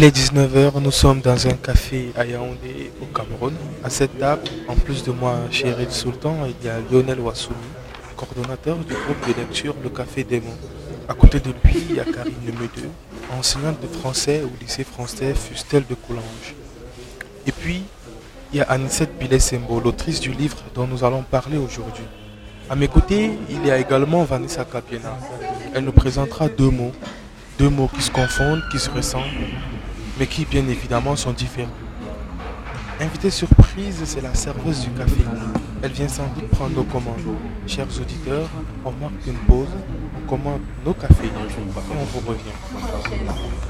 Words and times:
Il 0.00 0.04
est 0.04 0.16
19h, 0.16 0.80
nous 0.80 0.90
sommes 0.90 1.20
dans 1.20 1.46
un 1.46 1.52
café 1.52 2.10
à 2.16 2.24
Yaoundé 2.24 2.90
au 3.02 3.04
Cameroun. 3.14 3.52
À 3.84 3.90
cette 3.90 4.18
table, 4.18 4.40
en 4.66 4.74
plus 4.74 5.04
de 5.04 5.12
moi, 5.12 5.36
Chéril 5.50 5.90
Sultan, 5.90 6.36
il 6.46 6.66
y 6.66 6.70
a 6.70 6.78
Lionel 6.90 7.20
Wassoumi, 7.20 7.58
coordonnateur 8.16 8.78
du 8.78 8.94
groupe 8.94 9.28
de 9.28 9.38
lecture 9.38 9.74
Le 9.82 9.90
Café 9.90 10.24
des 10.24 10.40
Mots. 10.40 10.56
À 11.06 11.12
côté 11.12 11.38
de 11.38 11.50
lui, 11.50 11.84
il 11.90 11.96
y 11.96 12.00
a 12.00 12.04
Karine 12.04 12.32
Lemedeux, 12.46 12.88
enseignante 13.38 13.78
de 13.82 13.88
français 13.88 14.40
au 14.42 14.50
lycée 14.58 14.84
français 14.84 15.34
Fustel 15.34 15.84
de 15.86 15.94
Coulanges. 15.94 16.54
Et 17.46 17.52
puis, 17.52 17.82
il 18.54 18.58
y 18.58 18.62
a 18.62 18.70
Anicette 18.70 19.18
Billet-Sembo, 19.18 19.80
l'autrice 19.80 20.18
du 20.20 20.30
livre 20.30 20.56
dont 20.74 20.86
nous 20.86 21.04
allons 21.04 21.24
parler 21.24 21.58
aujourd'hui. 21.58 22.04
À 22.70 22.74
mes 22.74 22.88
côtés, 22.88 23.32
il 23.50 23.66
y 23.66 23.70
a 23.70 23.76
également 23.76 24.24
Vanessa 24.24 24.64
Capiena. 24.64 25.18
Elle 25.74 25.84
nous 25.84 25.92
présentera 25.92 26.48
deux 26.48 26.70
mots, 26.70 26.92
deux 27.58 27.68
mots 27.68 27.90
qui 27.94 28.00
se 28.00 28.10
confondent, 28.10 28.62
qui 28.72 28.78
se 28.78 28.88
ressemblent, 28.88 29.26
mais 30.20 30.26
qui 30.26 30.44
bien 30.44 30.68
évidemment 30.68 31.16
sont 31.16 31.32
différents. 31.32 31.70
Invitée 33.00 33.30
surprise, 33.30 34.02
c'est 34.04 34.20
la 34.20 34.34
serveuse 34.34 34.82
du 34.82 34.90
café. 34.90 35.22
Elle 35.82 35.92
vient 35.92 36.08
sans 36.08 36.26
doute 36.34 36.46
prendre 36.50 36.76
nos 36.76 36.82
commandes. 36.84 37.16
Chers 37.66 37.86
auditeurs, 37.98 38.46
on 38.84 38.90
marque 38.90 39.26
une 39.26 39.38
pause, 39.48 39.68
on 40.22 40.28
commande 40.28 40.60
nos 40.84 40.92
cafés 40.92 41.24
et 41.24 41.30
on 41.90 42.04
vous 42.04 42.28
revient. 42.28 42.56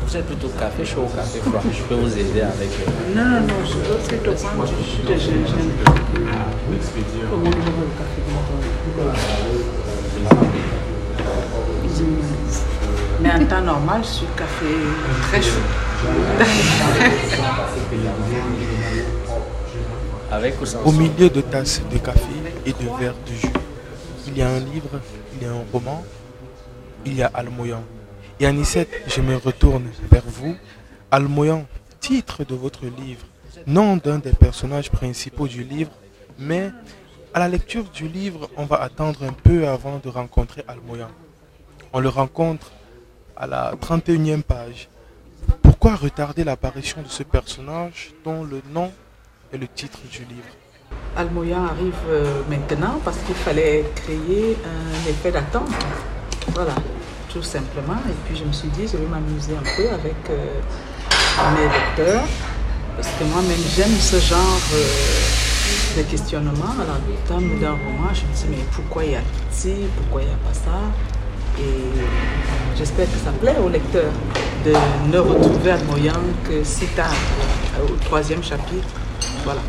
Vous 0.04 0.16
êtes 0.16 0.26
plutôt 0.26 0.48
café 0.58 0.84
chaud 0.84 1.06
ou 1.08 1.16
café 1.16 1.38
froid? 1.38 1.62
Je 1.72 1.82
peux 1.84 1.94
vous 1.94 2.18
aider 2.18 2.40
avec. 2.40 2.68
euh, 2.80 3.14
Non, 3.14 3.24
non, 3.24 3.40
non, 3.46 3.54
je 3.64 3.74
veux 3.74 4.18
plutôt 4.18 4.32
prendre 4.32 4.64
du 4.66 4.72
de 5.06 5.16
gingembre. 5.16 5.84
Comment 7.30 7.50
je 7.52 7.56
veux 7.58 7.86
le 7.86 7.94
café 7.96 8.20
Mais 13.22 13.30
en 13.30 13.46
temps 13.46 13.60
normal, 13.62 14.00
je 14.02 14.08
suis 14.08 14.26
café 14.36 14.66
très 15.30 15.42
chaud. 15.42 15.89
Avec 20.30 20.60
ou 20.60 20.66
sans 20.66 20.82
Au 20.84 20.92
milieu 20.92 21.28
de 21.28 21.40
tasses 21.40 21.82
de 21.90 21.98
café 21.98 22.20
et 22.64 22.72
de 22.72 22.98
verres 22.98 23.14
de 23.26 23.32
jus, 23.34 23.52
il 24.26 24.38
y 24.38 24.42
a 24.42 24.48
un 24.48 24.60
livre, 24.60 25.00
il 25.34 25.42
y 25.42 25.46
a 25.46 25.52
un 25.52 25.64
roman, 25.72 26.04
il 27.04 27.14
y 27.16 27.22
a 27.22 27.26
Almoyan. 27.34 27.82
Et 28.38 28.46
je 28.46 29.20
me 29.20 29.36
retourne 29.36 29.88
vers 30.10 30.24
vous. 30.26 30.56
Almoyan, 31.10 31.66
titre 32.00 32.44
de 32.44 32.54
votre 32.54 32.86
livre, 32.86 33.26
nom 33.66 33.96
d'un 33.96 34.18
des 34.18 34.32
personnages 34.32 34.90
principaux 34.90 35.48
du 35.48 35.64
livre, 35.64 35.90
mais 36.38 36.70
à 37.34 37.40
la 37.40 37.48
lecture 37.48 37.84
du 37.84 38.08
livre, 38.08 38.48
on 38.56 38.64
va 38.64 38.76
attendre 38.76 39.24
un 39.24 39.32
peu 39.32 39.68
avant 39.68 40.00
de 40.02 40.08
rencontrer 40.08 40.64
Almoyan. 40.68 41.10
On 41.92 42.00
le 42.00 42.08
rencontre 42.08 42.72
à 43.36 43.46
la 43.46 43.74
31e 43.74 44.42
page. 44.42 44.88
Pourquoi 45.80 45.96
retarder 45.96 46.44
l'apparition 46.44 47.00
de 47.00 47.08
ce 47.08 47.22
personnage 47.22 48.12
dont 48.22 48.44
le 48.44 48.60
nom 48.70 48.92
est 49.50 49.56
le 49.56 49.66
titre 49.66 49.98
du 50.12 50.26
livre 50.26 50.52
Almoyan 51.16 51.64
arrive 51.64 51.94
euh, 52.10 52.42
maintenant 52.50 53.00
parce 53.02 53.16
qu'il 53.20 53.34
fallait 53.34 53.86
créer 53.96 54.58
un 54.62 55.08
effet 55.08 55.32
d'attente. 55.32 55.70
Voilà, 56.48 56.74
tout 57.30 57.42
simplement. 57.42 57.96
Et 58.06 58.12
puis 58.26 58.36
je 58.36 58.44
me 58.44 58.52
suis 58.52 58.68
dit, 58.68 58.86
je 58.88 58.98
vais 58.98 59.06
m'amuser 59.06 59.54
un 59.56 59.62
peu 59.74 59.88
avec 59.88 60.16
euh, 60.28 60.60
mes 61.54 61.62
lecteurs. 61.62 62.28
Parce 62.96 63.08
que 63.18 63.24
moi-même, 63.24 63.64
j'aime 63.74 63.96
ce 63.98 64.16
genre 64.20 64.60
euh, 64.74 65.96
de 65.96 66.02
questionnement. 66.10 66.74
Alors, 66.78 66.98
thème 67.26 67.58
d'un 67.58 67.70
roman, 67.70 68.12
je 68.12 68.26
me 68.26 68.34
dis, 68.34 68.44
mais 68.50 68.64
pourquoi 68.72 69.06
il 69.06 69.12
y 69.12 69.16
a 69.16 69.22
ci, 69.50 69.76
pourquoi 69.96 70.20
il 70.20 70.28
n'y 70.28 70.34
a 70.34 70.36
pas 70.36 70.52
ça? 70.52 70.78
Et 71.58 72.76
j'espère 72.76 73.06
que 73.06 73.18
ça 73.24 73.32
plaît 73.40 73.56
aux 73.64 73.70
lecteurs 73.70 74.12
de 74.64 74.72
ne 75.10 75.18
retrouver 75.18 75.70
Almoyan 75.70 76.20
que 76.44 76.62
si 76.64 76.86
tard, 76.88 77.12
euh, 77.78 77.92
au 77.92 77.96
troisième 78.04 78.42
chapitre. 78.42 78.88
Voilà. 79.44 79.60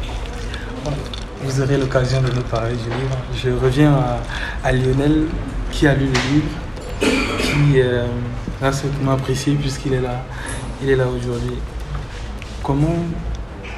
Vous 1.44 1.62
aurez 1.62 1.78
l'occasion 1.78 2.22
de 2.22 2.30
nous 2.32 2.42
parler 2.44 2.76
du 2.76 2.90
livre. 2.90 3.18
Je 3.36 3.50
reviens 3.50 3.94
à, 3.94 4.20
à 4.64 4.72
Lionel 4.72 5.26
qui 5.72 5.88
a 5.88 5.94
lu 5.94 6.06
le 6.06 6.34
livre, 6.34 7.40
qui 7.42 7.82
euh, 7.82 8.06
a 8.62 8.72
certainement 8.72 9.14
apprécié 9.14 9.56
puisqu'il 9.56 9.94
est 9.94 10.02
là, 10.02 10.24
il 10.84 10.90
est 10.90 10.96
là 10.96 11.06
aujourd'hui. 11.08 11.58
Comment 12.64 12.96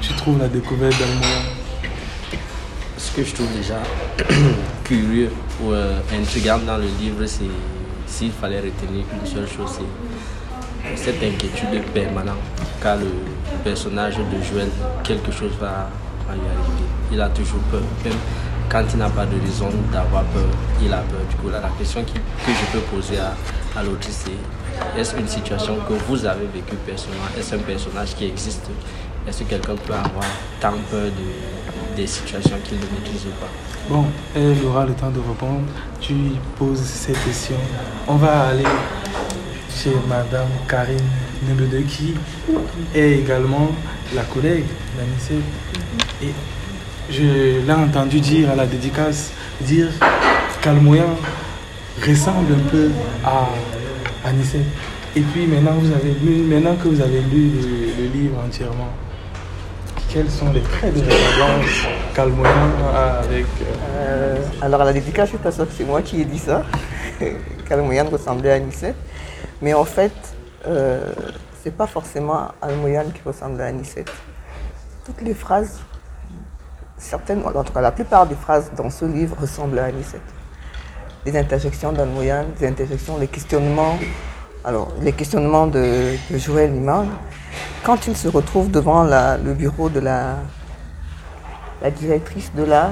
tu 0.02 0.14
trouves 0.14 0.40
la 0.40 0.48
découverte 0.48 0.98
d'Almoya 1.00 1.42
Ce 2.98 3.12
que 3.12 3.24
je 3.24 3.34
trouve 3.36 3.54
déjà 3.56 3.82
curieux 4.84 5.32
ou 5.62 5.72
euh, 5.72 6.00
intriguant 6.14 6.60
dans 6.66 6.78
le 6.78 6.88
livre, 7.00 7.26
c'est 7.26 7.46
s'il 8.08 8.32
fallait 8.32 8.60
retenir 8.60 9.06
une 9.22 9.28
seule 9.28 9.48
chose, 9.48 9.72
c'est 9.78 9.84
cette 10.96 11.22
inquiétude 11.24 11.84
permanente. 11.94 12.38
Car 12.82 12.98
le 12.98 13.08
personnage 13.64 14.18
de 14.18 14.42
Joël, 14.44 14.70
quelque 15.04 15.32
chose 15.32 15.52
va, 15.60 15.90
lui 16.34 16.42
arriver. 16.42 16.88
Il 17.12 17.22
a 17.22 17.30
toujours 17.30 17.60
peur. 17.72 17.82
Même 18.04 18.14
quand 18.70 18.84
il 18.92 18.98
n'a 18.98 19.10
pas 19.10 19.26
de 19.26 19.40
raison 19.40 19.70
d'avoir 19.92 20.24
peur, 20.26 20.48
il 20.82 20.92
a 20.92 20.98
peur. 20.98 21.20
Du 21.30 21.36
coup, 21.36 21.50
là, 21.50 21.60
la 21.62 21.70
question 21.70 22.04
que 22.04 22.20
je 22.48 22.72
peux 22.72 22.84
poser 22.96 23.20
à, 23.20 23.34
à 23.80 23.84
l'autrice, 23.84 24.26
c'est 24.26 25.00
est-ce 25.00 25.16
une 25.18 25.28
situation 25.28 25.78
que 25.88 25.94
vous 26.08 26.26
avez 26.26 26.46
vécue 26.54 26.76
personnellement? 26.86 27.26
Est-ce 27.38 27.56
un 27.56 27.60
personnage 27.60 28.16
qui 28.16 28.26
existe? 28.26 28.70
Est-ce 29.28 29.44
que 29.44 29.50
quelqu'un 29.50 29.76
peut 29.76 29.94
avoir 29.94 30.26
tant 30.60 30.74
peur 30.90 31.06
de, 31.06 31.96
des 31.96 32.08
situations 32.08 32.58
qu'il 32.64 32.78
ne 32.78 32.84
maîtrise 32.84 33.26
pas? 33.40 33.48
Bon, 33.90 34.06
elle 34.36 34.58
aura 34.66 34.86
le 34.86 34.94
temps 34.94 35.10
de 35.12 35.20
répondre. 35.20 35.62
Tu 36.02 36.14
poses 36.58 36.82
cette 36.82 37.24
question. 37.24 37.56
On 38.08 38.16
va 38.16 38.48
aller 38.48 38.66
Madame 40.08 40.48
Karine 40.68 40.98
Nebede 41.48 41.86
qui 41.88 42.14
est 42.96 43.20
également 43.20 43.70
la 44.16 44.24
collègue 44.24 44.66
d'Anissé. 44.98 45.36
Et 46.22 46.34
je 47.10 47.66
l'ai 47.66 47.74
entendu 47.74 48.20
dire 48.20 48.52
à 48.52 48.56
la 48.56 48.66
dédicace, 48.66 49.32
dire 49.62 49.90
qu'Almoyan 50.62 51.16
ressemble 52.06 52.54
un 52.54 52.70
peu 52.70 52.90
à 53.26 53.50
Anissé. 54.28 54.60
Et 55.16 55.22
puis 55.22 55.46
maintenant, 55.46 55.74
que 55.76 56.88
vous 56.88 57.02
avez 57.02 57.20
lu 57.22 57.52
le, 57.98 58.08
livre 58.08 58.38
entièrement, 58.46 58.90
quels 60.10 60.30
sont 60.30 60.52
les 60.52 60.62
traits 60.62 60.94
de 60.94 61.02
ressemblance 61.02 61.88
qu'Almoyan 62.16 62.72
a 62.96 63.20
avec... 63.20 63.46
euh, 63.62 63.74
Euh, 63.98 64.38
alors 64.62 64.84
la 64.84 64.94
dédicace, 64.94 65.26
je 65.26 65.36
suis 65.36 65.44
pas 65.44 65.52
sûre 65.52 65.68
que 65.68 65.74
c'est 65.78 65.84
moi 65.86 66.02
qui 66.02 66.22
ai 66.22 66.26
dit 66.26 66.40
ça, 66.40 66.64
qu'Almoyan 67.68 68.06
ressemblait 68.06 68.52
à 68.52 68.56
Anicette. 68.56 68.96
Mais 69.62 69.74
en 69.74 69.86
fait, 69.86 70.14
euh, 70.68 71.14
c'est 71.64 71.76
pas 71.76 71.88
forcément 71.88 72.50
Almoyan 72.62 73.06
qui 73.14 73.22
ressemble 73.26 73.62
à 73.62 73.66
Anicette. 73.68 74.12
Toutes 75.06 75.22
les 75.22 75.34
phrases, 75.34 75.80
certaines, 76.98 77.42
en 77.46 77.64
tout 77.64 77.74
cas 77.74 77.82
la 77.82 77.92
plupart 77.92 78.26
des 78.26 78.36
phrases 78.36 78.72
dans 78.76 78.90
ce 78.90 79.06
livre 79.06 79.36
ressemblent 79.40 79.80
à 79.80 79.86
Anicette. 79.86 80.22
Les 81.26 81.38
interjections 81.38 81.92
d'Almoyan, 81.94 82.46
les 82.60 82.68
interjections, 82.68 83.18
les 83.18 83.28
questionnements, 83.28 83.98
alors 84.66 84.90
les 85.02 85.14
questionnements 85.14 85.68
de, 85.68 86.16
de 86.30 86.38
Joël 86.38 86.74
Liman, 86.74 87.08
quand 87.84 88.08
il 88.08 88.16
se 88.18 88.28
retrouve 88.28 88.72
devant 88.72 89.04
la- 89.04 89.38
le 89.38 89.54
bureau 89.54 89.90
de 89.90 90.00
la, 90.00 90.36
la 91.82 91.92
directrice 91.92 92.52
de 92.56 92.64
la 92.64 92.92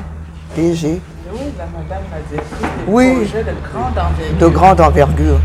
DG 0.56 1.02
Oui, 1.34 1.40
la 1.58 1.66
madame 1.66 2.04
la 2.12 2.19
directrice 2.30 2.62
des 2.62 2.92
Oui. 2.92 3.16
projets 3.16 3.44
de 3.44 3.54
grande 3.72 3.98
envergure. 3.98 4.38
de 4.38 4.48
grande 4.48 4.81
envergure. 4.81 5.40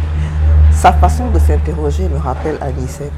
Sa 0.76 0.92
façon 0.92 1.30
de 1.30 1.38
s'interroger 1.38 2.06
me 2.08 2.18
rappelle 2.18 2.58
Anicette. 2.60 3.10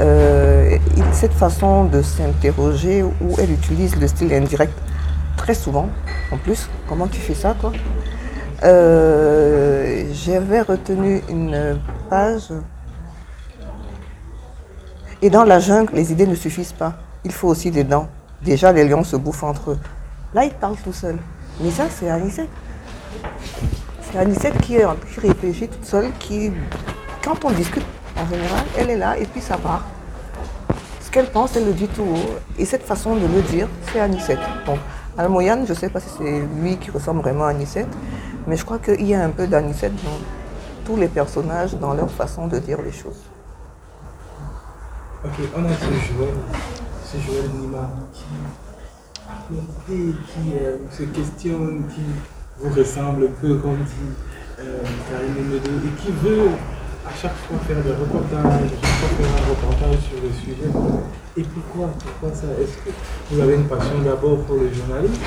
Euh, 0.00 0.78
cette 1.12 1.32
façon 1.32 1.84
de 1.84 2.00
s'interroger 2.00 3.02
où 3.02 3.34
elle 3.38 3.50
utilise 3.50 3.96
le 3.96 4.06
style 4.06 4.32
indirect 4.32 4.72
très 5.36 5.54
souvent, 5.54 5.88
en 6.30 6.36
plus, 6.38 6.68
comment 6.88 7.08
tu 7.08 7.20
fais 7.20 7.34
ça 7.34 7.54
toi? 7.60 7.72
Euh, 8.62 10.04
J'avais 10.12 10.60
retenu 10.60 11.22
une 11.28 11.78
page. 12.08 12.52
Et 15.22 15.28
dans 15.28 15.44
la 15.44 15.58
jungle, 15.58 15.92
les 15.94 16.12
idées 16.12 16.26
ne 16.26 16.36
suffisent 16.36 16.72
pas. 16.72 16.94
Il 17.24 17.32
faut 17.32 17.48
aussi 17.48 17.72
des 17.72 17.84
dents. 17.84 18.08
Déjà, 18.42 18.70
les 18.70 18.84
lions 18.84 19.04
se 19.04 19.16
bouffent 19.16 19.42
entre 19.42 19.72
eux. 19.72 19.78
Là, 20.34 20.44
il 20.44 20.52
parle 20.52 20.76
tout 20.76 20.92
seul. 20.92 21.16
Mais 21.60 21.70
ça, 21.70 21.86
c'est 21.90 22.08
Anicette. 22.08 22.48
C'est 24.10 24.18
Anicette 24.18 24.58
qui, 24.60 24.78
réfléchit 25.18 25.68
toute 25.68 25.84
seule, 25.84 26.10
qui, 26.18 26.52
quand 27.24 27.44
on 27.44 27.50
discute, 27.50 27.84
en 28.16 28.26
général, 28.28 28.64
elle 28.78 28.90
est 28.90 28.96
là 28.96 29.18
et 29.18 29.26
puis 29.26 29.40
ça 29.40 29.56
part. 29.58 29.84
Ce 31.00 31.10
qu'elle 31.10 31.30
pense, 31.30 31.56
elle 31.56 31.66
le 31.66 31.72
dit 31.72 31.88
tout 31.88 32.02
haut. 32.02 32.38
Et 32.58 32.64
cette 32.64 32.84
façon 32.84 33.16
de 33.16 33.26
le 33.26 33.42
dire, 33.42 33.68
c'est 33.92 34.00
Anicette. 34.00 34.38
Donc, 34.64 34.78
Almoyan, 35.18 35.64
je 35.64 35.72
ne 35.72 35.76
sais 35.76 35.88
pas 35.88 36.00
si 36.00 36.08
c'est 36.16 36.42
lui 36.60 36.76
qui 36.76 36.90
ressemble 36.90 37.20
vraiment 37.20 37.46
à 37.46 37.50
Anicette, 37.50 37.88
mais 38.46 38.56
je 38.56 38.64
crois 38.64 38.78
qu'il 38.78 39.06
y 39.06 39.14
a 39.14 39.24
un 39.24 39.30
peu 39.30 39.46
d'Anicette 39.46 39.94
dans 40.04 40.18
tous 40.84 40.96
les 40.96 41.08
personnages, 41.08 41.74
dans 41.74 41.94
leur 41.94 42.10
façon 42.10 42.46
de 42.46 42.58
dire 42.58 42.80
les 42.82 42.92
choses. 42.92 43.24
Ok, 45.24 45.32
on 45.56 45.64
a 45.64 45.74
ce 45.74 45.84
Joël, 45.84 46.34
ce 47.04 47.16
Joël 47.18 47.50
Nima 47.58 47.90
qui, 48.12 49.56
qui, 49.86 50.14
qui 50.26 50.52
euh, 50.60 50.76
se 50.90 51.02
questionne, 51.02 51.84
qui 51.92 52.02
vous 52.58 52.74
ressemble 52.74 53.24
un 53.24 53.40
peu, 53.40 53.56
comme 53.56 53.76
dit 53.78 54.12
euh, 54.60 54.78
Karine 55.10 55.48
Medo, 55.48 55.70
et 55.84 56.02
qui 56.02 56.12
veut 56.12 56.50
à 57.06 57.10
chaque 57.20 57.36
fois 57.46 57.58
faire 57.66 57.82
des 57.82 57.90
reportages, 57.92 58.44
à 58.44 58.68
chaque 58.68 58.96
fois 58.96 59.08
faire 59.18 59.32
un 59.36 59.48
reportage 59.50 60.00
sur 60.08 60.18
le 60.22 60.30
sujet. 60.32 60.70
Et 61.36 61.42
pourquoi 61.42 61.90
Pourquoi 61.98 62.34
ça? 62.34 62.46
Est-ce 62.60 62.76
que 62.78 62.90
vous 63.30 63.40
avez 63.40 63.54
une 63.56 63.68
passion 63.68 63.98
d'abord 64.04 64.38
pour 64.44 64.56
le 64.56 64.72
journalisme? 64.72 65.22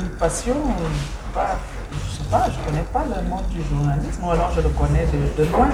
Une 0.00 0.08
passion, 0.18 0.56
pas, 1.34 1.58
je 1.90 2.16
sais 2.18 2.28
pas, 2.30 2.44
je 2.50 2.58
ne 2.60 2.64
connais 2.66 2.86
pas 2.92 3.04
le 3.04 3.28
monde 3.28 3.46
du 3.50 3.62
journalisme, 3.62 4.22
ou 4.24 4.30
alors 4.30 4.50
je 4.54 4.60
le 4.60 4.68
connais 4.68 5.06
de, 5.06 5.42
de 5.42 5.50
loin. 5.50 5.68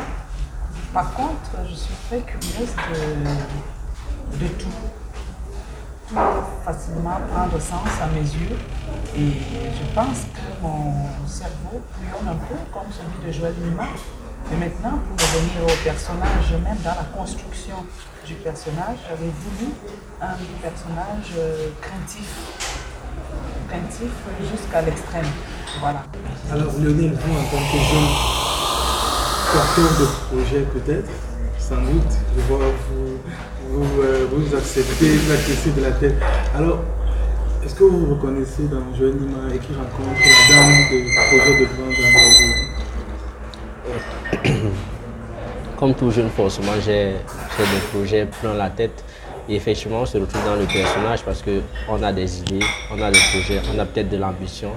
Par 0.95 1.13
contre, 1.15 1.51
je 1.69 1.75
suis 1.75 1.95
très 2.09 2.21
curieuse 2.21 2.75
de, 2.93 4.39
de 4.39 4.49
tout. 4.53 4.69
Facilement 6.65 7.21
prendre 7.33 7.61
sens 7.61 7.89
à 8.03 8.07
mes 8.09 8.21
yeux. 8.21 8.57
Et 9.15 9.33
je 9.77 9.95
pense 9.95 10.25
que 10.33 10.63
mon 10.63 11.05
cerveau 11.27 11.81
bouillonne 11.95 12.29
un 12.29 12.47
peu 12.47 12.55
comme 12.73 12.91
celui 12.91 13.27
de 13.27 13.33
Joël 13.33 13.55
Nima. 13.63 13.85
Et 14.51 14.57
maintenant, 14.57 14.99
pour 15.05 15.27
revenir 15.27 15.65
au 15.65 15.85
personnage, 15.85 16.53
même 16.65 16.79
dans 16.83 16.97
la 16.97 17.05
construction 17.17 17.77
du 18.27 18.35
personnage, 18.35 18.99
j'avais 19.09 19.31
voulu 19.45 19.73
un 20.23 20.37
personnage 20.63 21.35
euh, 21.37 21.69
craintif. 21.81 22.29
Craintif 23.69 24.11
jusqu'à 24.51 24.83
l'extrême. 24.83 25.27
Voilà. 25.81 26.05
Alors 26.51 26.73
Lionel, 26.79 27.13
vous 27.13 27.33
en 27.33 27.45
tant 27.45 27.65
que 27.71 27.79
jeune 27.79 28.39
de 29.77 30.07
projet 30.29 30.61
peut-être, 30.73 31.09
sans 31.69 31.77
doute, 31.83 32.13
je 32.35 32.41
vois 32.49 32.65
vous, 32.89 33.19
vous, 33.71 34.01
euh, 34.01 34.27
vous 34.33 34.55
acceptez 34.57 35.19
de 35.77 35.83
la 35.83 35.91
tête. 35.91 36.15
Alors, 36.57 36.81
est-ce 37.63 37.75
que 37.75 37.85
vous 37.85 38.07
vous 38.07 38.15
reconnaissez 38.15 38.63
dans 38.63 38.95
Joël 38.97 39.13
Nima 39.17 39.55
et 39.55 39.59
qui 39.59 39.75
rencontre 39.75 40.19
la 40.19 40.57
dame 40.57 40.73
de 40.91 40.99
projet 41.29 41.55
de 41.61 41.67
vente 41.77 41.97
dans 44.43 44.71
Comme 45.79 45.95
tout 45.95 46.11
jeune, 46.11 46.31
forcément, 46.31 46.73
j'ai 46.83 47.13
des 47.59 47.81
projets 47.93 48.27
plein 48.41 48.55
la 48.55 48.71
tête. 48.71 49.05
Et 49.47 49.57
effectivement, 49.57 50.01
on 50.03 50.07
se 50.07 50.17
retrouve 50.17 50.45
dans 50.47 50.57
le 50.57 50.65
personnage 50.65 51.23
parce 51.23 51.43
qu'on 51.43 52.03
a 52.03 52.13
des 52.13 52.41
idées, 52.41 52.65
on 52.91 53.01
a 53.03 53.11
des 53.11 53.19
projets, 53.19 53.61
on 53.75 53.79
a 53.79 53.85
peut-être 53.85 54.09
de 54.09 54.17
l'ambition. 54.17 54.71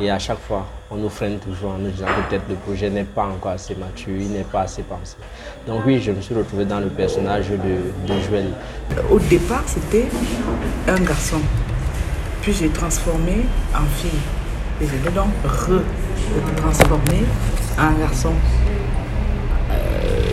Et 0.00 0.10
à 0.10 0.18
chaque 0.18 0.38
fois, 0.40 0.66
on 0.90 0.96
nous 0.96 1.08
freine 1.08 1.38
toujours 1.38 1.72
en 1.72 1.78
nous 1.78 1.90
disant 1.90 2.06
que 2.06 2.28
peut-être 2.28 2.48
le 2.48 2.54
projet 2.54 2.88
n'est 2.88 3.04
pas 3.04 3.24
encore 3.26 3.52
assez 3.52 3.74
mature, 3.74 4.16
il 4.16 4.30
n'est 4.30 4.44
pas 4.44 4.62
assez 4.62 4.82
pensé. 4.82 5.16
Donc 5.66 5.82
oui, 5.86 6.00
je 6.00 6.12
me 6.12 6.20
suis 6.20 6.34
retrouvé 6.34 6.64
dans 6.64 6.80
le 6.80 6.88
personnage 6.88 7.48
de, 7.50 7.56
de 7.56 8.20
Joël. 8.28 8.46
Au 9.10 9.18
départ, 9.18 9.64
c'était 9.66 10.06
un 10.88 11.00
garçon. 11.00 11.40
Puis 12.42 12.52
j'ai 12.52 12.68
transformé 12.68 13.44
en 13.74 13.84
fille. 13.96 14.18
Et 14.80 14.86
je 14.86 15.10
donc 15.10 15.28
re-transformé 15.44 17.24
en 17.78 17.92
garçon. 18.00 18.32
Euh, 19.70 20.32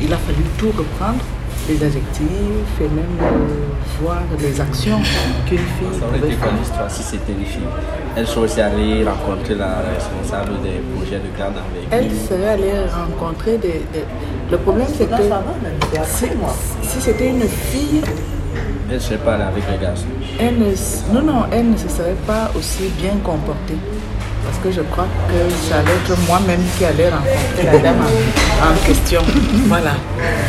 il 0.00 0.12
a 0.12 0.18
fallu 0.18 0.42
tout 0.58 0.68
reprendre, 0.68 1.24
les 1.68 1.82
adjectifs 1.84 2.74
et 2.80 2.84
même 2.84 3.16
euh, 3.20 4.00
voir 4.00 4.22
les 4.40 4.60
actions 4.60 4.98
qu'une 5.46 5.58
fille 5.58 5.98
Ça 5.98 6.06
aurait 6.06 6.18
été 6.18 6.36
quoi 6.36 6.48
l'histoire 6.58 6.90
si 6.90 7.02
c'était 7.02 7.32
une 7.32 7.44
fille 7.44 7.62
Elle 8.16 8.26
serait 8.26 8.44
aussi 8.44 8.60
allée 8.60 9.04
rencontrer 9.04 9.54
la 9.54 9.78
responsable 9.94 10.52
des 10.62 10.80
projets 10.94 11.18
de 11.20 11.38
garde 11.38 11.54
avec 11.56 11.88
Elle 11.90 12.08
lui. 12.08 12.18
serait 12.18 12.48
allée 12.48 12.72
rencontrer 12.94 13.58
des... 13.58 13.82
des- 13.92 14.04
Le 14.50 14.58
problème, 14.58 14.86
c'est 14.96 15.06
que 15.10 15.22
si, 16.04 16.26
si 16.82 17.00
c'était 17.00 17.28
une 17.30 17.42
fille, 17.42 18.02
Elle 18.88 18.94
ne 18.94 19.00
serait 19.00 19.18
pas 19.18 19.34
allée 19.34 19.44
avec 19.44 19.64
les 19.70 19.78
garçons. 19.84 20.06
elle 20.38 20.58
ne, 20.58 20.66
s- 20.72 21.04
non, 21.12 21.22
non, 21.22 21.42
elle 21.50 21.70
ne 21.70 21.76
se 21.76 21.88
serait 21.88 22.16
pas 22.26 22.50
aussi 22.56 22.84
bien 23.00 23.16
comportée. 23.24 23.78
Parce 24.46 24.58
que 24.62 24.70
je 24.70 24.80
crois 24.92 25.08
que 25.28 25.38
ça 25.68 25.78
allait 25.80 25.90
être 25.90 26.16
moi-même 26.26 26.60
qui 26.78 26.84
allais 26.84 27.10
rencontrer 27.10 27.64
la 27.64 27.78
dame 27.78 28.00
en, 28.00 28.72
en 28.72 28.76
question. 28.86 29.22
Voilà. 29.66 29.94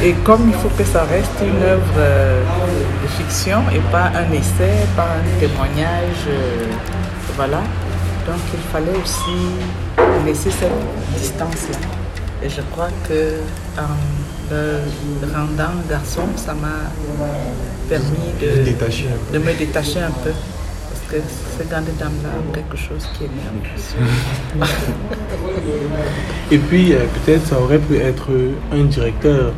Et 0.03 0.13
comme 0.23 0.43
il 0.49 0.53
faut 0.55 0.69
que 0.77 0.83
ça 0.83 1.03
reste 1.03 1.37
une 1.41 1.61
œuvre 1.63 1.93
euh, 1.97 2.41
de 3.03 3.07
fiction 3.17 3.59
et 3.73 3.79
pas 3.91 4.11
un 4.21 4.31
essai, 4.31 4.75
pas 4.95 5.09
un 5.19 5.39
témoignage, 5.39 6.21
euh, 6.29 6.65
voilà. 7.35 7.61
Donc 8.27 8.41
il 8.53 8.59
fallait 8.71 8.97
aussi 9.03 9.39
laisser 10.25 10.51
cette 10.51 11.19
distance-là. 11.19 11.77
Et 12.43 12.49
je 12.49 12.61
crois 12.71 12.89
que 13.07 13.19
en 13.79 13.95
le 14.51 14.79
rendant 15.33 15.73
garçon, 15.89 16.21
ça 16.35 16.53
m'a 16.53 16.77
permis 17.89 18.31
de, 18.41 18.63
de 19.33 19.39
me 19.39 19.53
détacher 19.53 19.99
un 19.99 20.11
peu. 20.23 20.31
Que 21.09 21.15
ces 21.57 21.63
grandes 21.69 21.85
dames-là 21.97 22.29
ont 22.37 22.51
quelque 22.51 22.75
chose 22.75 23.07
qui 23.17 23.23
est 23.23 23.29
nerveux. 23.29 24.67
Et 26.51 26.57
puis, 26.57 26.93
euh, 26.93 26.99
peut-être, 27.25 27.45
ça 27.47 27.59
aurait 27.59 27.79
pu 27.79 27.95
être 27.97 28.27
un 28.73 28.83
directeur 28.83 29.53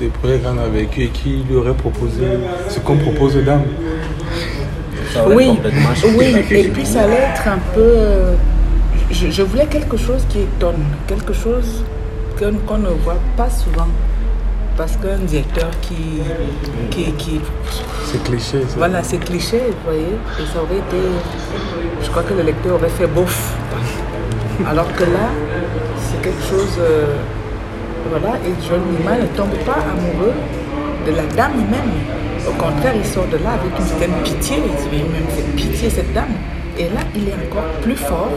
de 0.00 0.08
projet 0.08 0.38
Grande 0.38 0.58
avec 0.58 0.98
eux 0.98 1.08
qui 1.12 1.42
lui 1.48 1.56
aurait 1.56 1.74
proposé 1.74 2.22
ce 2.68 2.78
qu'on 2.80 2.96
propose 2.96 3.36
aux 3.36 3.42
dames. 3.42 3.64
Oui, 5.28 5.50
oui, 6.16 6.34
et 6.50 6.64
puis 6.68 6.84
ça 6.86 7.02
allait 7.02 7.14
être 7.34 7.48
un 7.48 7.58
peu. 7.74 7.80
euh, 7.80 8.34
Je, 9.10 9.30
je 9.30 9.42
voulais 9.42 9.66
quelque 9.66 9.96
chose 9.96 10.22
qui 10.28 10.40
étonne, 10.40 10.82
quelque 11.06 11.32
chose 11.32 11.84
qu'on 12.38 12.54
qu'on 12.66 12.78
ne 12.78 12.88
voit 13.04 13.20
pas 13.36 13.48
souvent. 13.50 13.88
Parce 14.76 14.96
qu'un 14.96 15.16
directeur 15.24 15.70
qui, 15.80 16.20
qui, 16.90 17.12
qui 17.12 17.40
C'est 18.04 18.22
cliché. 18.22 18.60
ça. 18.68 18.74
Voilà, 18.76 19.02
c'est 19.02 19.18
cliché, 19.18 19.58
vous 19.70 19.84
voyez. 19.86 20.16
Et 20.40 20.46
ça 20.52 20.62
aurait 20.62 20.76
été. 20.76 21.00
Je 22.02 22.10
crois 22.10 22.22
que 22.22 22.34
le 22.34 22.42
lecteur 22.42 22.74
aurait 22.74 22.90
fait 22.90 23.06
bof. 23.06 23.54
Alors 24.66 24.92
que 24.94 25.04
là, 25.04 25.28
c'est 26.10 26.20
quelque 26.22 26.42
chose. 26.42 26.76
euh, 26.80 27.06
voilà, 28.10 28.36
et 28.46 28.52
Joël 28.66 28.82
Nima 28.92 29.16
ne 29.16 29.26
tombe 29.36 29.56
pas 29.64 29.78
amoureux 29.92 30.34
de 31.06 31.10
la 31.12 31.24
dame 31.34 31.56
même. 31.70 31.92
Au 32.48 32.52
contraire, 32.52 32.92
il 32.94 33.04
sort 33.04 33.26
de 33.26 33.38
là 33.38 33.52
avec 33.54 33.76
une 33.78 33.84
certaine 33.86 34.12
pitié. 34.22 34.58
Il 34.58 34.78
se 34.84 34.88
dit 34.90 35.02
même 35.02 35.26
fait 35.34 35.42
pitié 35.56 35.90
cette 35.90 36.12
dame. 36.12 36.34
Et 36.78 36.84
là, 36.84 37.00
il 37.14 37.28
est 37.28 37.34
encore 37.48 37.64
plus 37.82 37.96
fort 37.96 38.30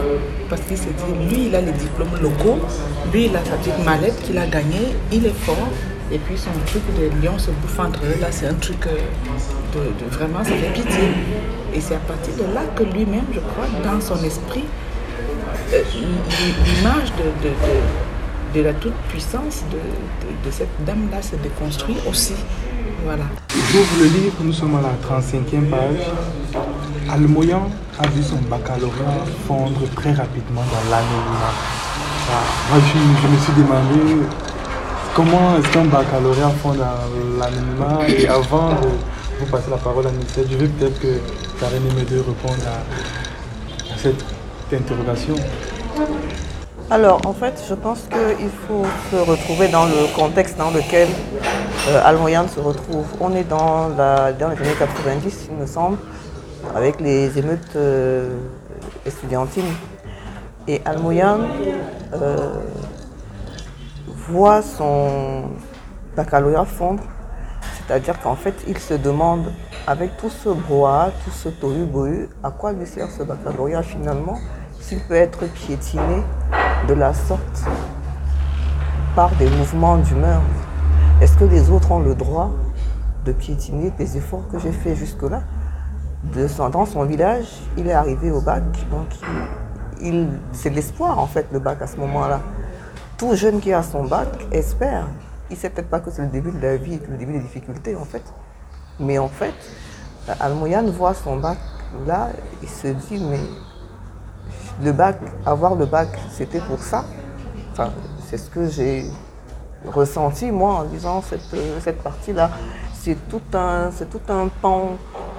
parce 0.48 0.62
qu'il 0.62 0.78
se 0.78 0.84
dit, 0.84 1.28
lui, 1.28 1.46
il 1.48 1.54
a 1.54 1.60
les 1.60 1.72
diplômes 1.72 2.08
locaux, 2.20 2.58
lui, 3.12 3.26
il 3.26 3.36
a 3.36 3.44
sa 3.44 3.56
petite 3.56 3.84
mallette 3.84 4.20
qu'il 4.22 4.38
a 4.38 4.46
gagnée, 4.46 4.88
il 5.12 5.26
est 5.26 5.34
fort. 5.44 5.68
Et 6.12 6.18
puis 6.18 6.36
son 6.36 6.50
truc 6.66 6.82
de 6.98 7.24
lion 7.24 7.38
se 7.38 7.50
bouffe 7.52 7.78
entre 7.78 8.00
eux, 8.04 8.20
là, 8.20 8.28
c'est 8.32 8.48
un 8.48 8.54
truc 8.54 8.84
euh, 8.86 8.96
de, 9.74 10.04
de- 10.04 10.10
vraiment, 10.10 10.42
ça 10.42 10.50
fait 10.50 10.72
pitié. 10.72 11.04
Et 11.72 11.80
c'est 11.80 11.94
à 11.94 11.98
partir 12.00 12.34
de 12.34 12.52
là 12.52 12.62
que 12.74 12.82
lui-même, 12.82 13.26
je 13.32 13.38
crois, 13.38 13.66
dans 13.84 14.00
son 14.00 14.16
esprit, 14.24 14.64
euh, 15.72 15.82
l'image 15.94 17.12
de, 17.18 17.50
de, 18.58 18.64
la 18.64 18.72
toute-puissance 18.74 19.62
de, 19.70 20.50
cette 20.50 20.84
dame-là 20.84 21.22
se 21.22 21.36
déconstruit 21.36 21.96
aussi. 22.08 22.34
Voilà. 23.04 23.24
J'ouvre 23.72 24.00
le 24.00 24.06
livre, 24.06 24.34
nous 24.42 24.52
sommes 24.52 24.74
à 24.76 24.82
la 24.82 24.94
35e 25.08 25.70
page. 25.70 26.06
Almoyan 27.08 27.70
a 28.00 28.06
vu 28.08 28.22
son 28.22 28.36
baccalauréat 28.50 29.24
fondre 29.46 29.80
très 29.94 30.12
rapidement 30.12 30.62
dans 30.72 30.90
l'anonymat. 30.90 31.54
Ah, 32.32 32.42
Moi, 32.70 32.80
je 33.22 33.28
me 33.28 33.38
suis 33.38 33.52
demandé 33.62 34.26
comment 35.14 35.56
est-ce 35.58 35.72
qu'un 35.72 35.84
baccalauréat 35.84 36.50
fond 36.50 36.74
dans 36.74 37.38
l'anonymat. 37.38 38.08
Et 38.08 38.28
avant 38.28 38.70
de 38.70 38.88
vous 39.38 39.46
passer 39.50 39.70
la 39.70 39.76
parole 39.76 40.06
à 40.06 40.10
Nicette, 40.10 40.50
je 40.50 40.56
veux 40.56 40.68
peut-être 40.68 41.00
que 41.00 41.18
Karine 41.58 41.92
Médeux 41.96 42.24
réponde 42.26 42.60
à, 42.66 43.94
à 43.94 43.98
cette 43.98 44.24
interrogation. 44.72 45.34
Alors, 46.90 47.20
en 47.24 47.32
fait, 47.32 47.54
je 47.68 47.74
pense 47.74 48.00
qu'il 48.10 48.50
faut 48.66 48.84
se 49.12 49.16
retrouver 49.16 49.68
dans 49.68 49.84
le 49.84 50.12
contexte 50.14 50.58
dans 50.58 50.70
lequel 50.70 51.06
euh, 51.88 52.02
Almoyan 52.04 52.48
se 52.48 52.58
retrouve. 52.58 53.06
On 53.20 53.32
est 53.34 53.44
dans, 53.44 53.90
la, 53.96 54.32
dans 54.32 54.48
les 54.48 54.56
années 54.56 54.74
90, 54.76 55.48
il 55.52 55.56
me 55.56 55.66
semble, 55.66 55.98
avec 56.74 57.00
les 57.00 57.38
émeutes 57.38 57.76
euh, 57.76 58.28
estudiantines. 59.06 59.72
Et 60.66 60.82
Almoyan 60.84 61.38
euh, 62.12 62.54
voit 64.30 64.62
son 64.62 65.42
baccalauréat 66.16 66.64
fondre, 66.64 67.02
c'est-à-dire 67.76 68.20
qu'en 68.20 68.36
fait, 68.36 68.54
il 68.68 68.78
se 68.78 68.94
demande, 68.94 69.52
avec 69.86 70.16
tout 70.16 70.30
ce 70.30 70.50
brouhaha, 70.50 71.10
tout 71.24 71.30
ce 71.30 71.48
tohu-bohu, 71.48 72.28
à 72.44 72.50
quoi 72.50 72.72
lui 72.72 72.86
sert 72.86 73.10
ce 73.10 73.24
baccalauréat 73.24 73.82
finalement, 73.82 74.38
s'il 74.80 75.00
peut 75.00 75.14
être 75.14 75.46
piétiné 75.52 76.22
de 76.86 76.94
la 76.94 77.12
sorte 77.12 77.64
par 79.16 79.30
des 79.36 79.50
mouvements 79.50 79.98
d'humeur. 79.98 80.40
Est-ce 81.20 81.36
que 81.36 81.44
les 81.44 81.68
autres 81.70 81.90
ont 81.90 81.98
le 82.00 82.14
droit 82.14 82.50
de 83.24 83.32
piétiner 83.32 83.92
les 83.98 84.16
efforts 84.16 84.48
que 84.52 84.58
j'ai 84.60 84.72
faits 84.72 84.96
jusque-là? 84.96 85.42
Dans 86.72 86.86
son 86.86 87.04
village, 87.04 87.48
il 87.76 87.88
est 87.88 87.92
arrivé 87.92 88.30
au 88.30 88.40
bac, 88.40 88.62
donc 88.90 89.08
c'est 90.52 90.70
l'espoir 90.70 91.18
en 91.18 91.26
fait 91.26 91.46
le 91.52 91.58
bac 91.58 91.82
à 91.82 91.86
ce 91.86 91.96
moment-là. 91.96 92.40
Tout 93.20 93.34
jeune 93.34 93.60
qui 93.60 93.70
a 93.70 93.82
son 93.82 94.04
bac 94.04 94.28
espère. 94.50 95.06
Il 95.50 95.52
ne 95.52 95.58
sait 95.58 95.68
peut-être 95.68 95.90
pas 95.90 96.00
que 96.00 96.10
c'est 96.10 96.22
le 96.22 96.28
début 96.28 96.52
de 96.52 96.58
la 96.58 96.78
vie, 96.78 96.98
le 97.06 97.18
début 97.18 97.34
des 97.34 97.40
difficultés 97.40 97.94
en 97.94 98.06
fait. 98.06 98.22
Mais 98.98 99.18
en 99.18 99.28
fait, 99.28 99.52
Almoyan 100.40 100.84
voit 100.84 101.12
son 101.12 101.36
bac 101.36 101.58
là, 102.06 102.30
il 102.62 102.68
se 102.70 102.86
dit 102.86 103.22
mais 103.22 103.40
le 104.82 104.92
bac, 104.92 105.18
avoir 105.44 105.74
le 105.74 105.84
bac, 105.84 106.08
c'était 106.30 106.60
pour 106.60 106.78
ça. 106.78 107.04
Enfin, 107.72 107.90
c'est 108.26 108.38
ce 108.38 108.48
que 108.48 108.66
j'ai 108.70 109.04
ressenti 109.84 110.50
moi 110.50 110.76
en 110.76 110.82
lisant 110.84 111.20
cette, 111.20 111.42
cette 111.84 112.02
partie-là. 112.02 112.50
C'est 112.94 113.18
tout, 113.28 113.42
un, 113.52 113.90
c'est 113.90 114.08
tout 114.08 114.32
un 114.32 114.48
pan 114.48 114.92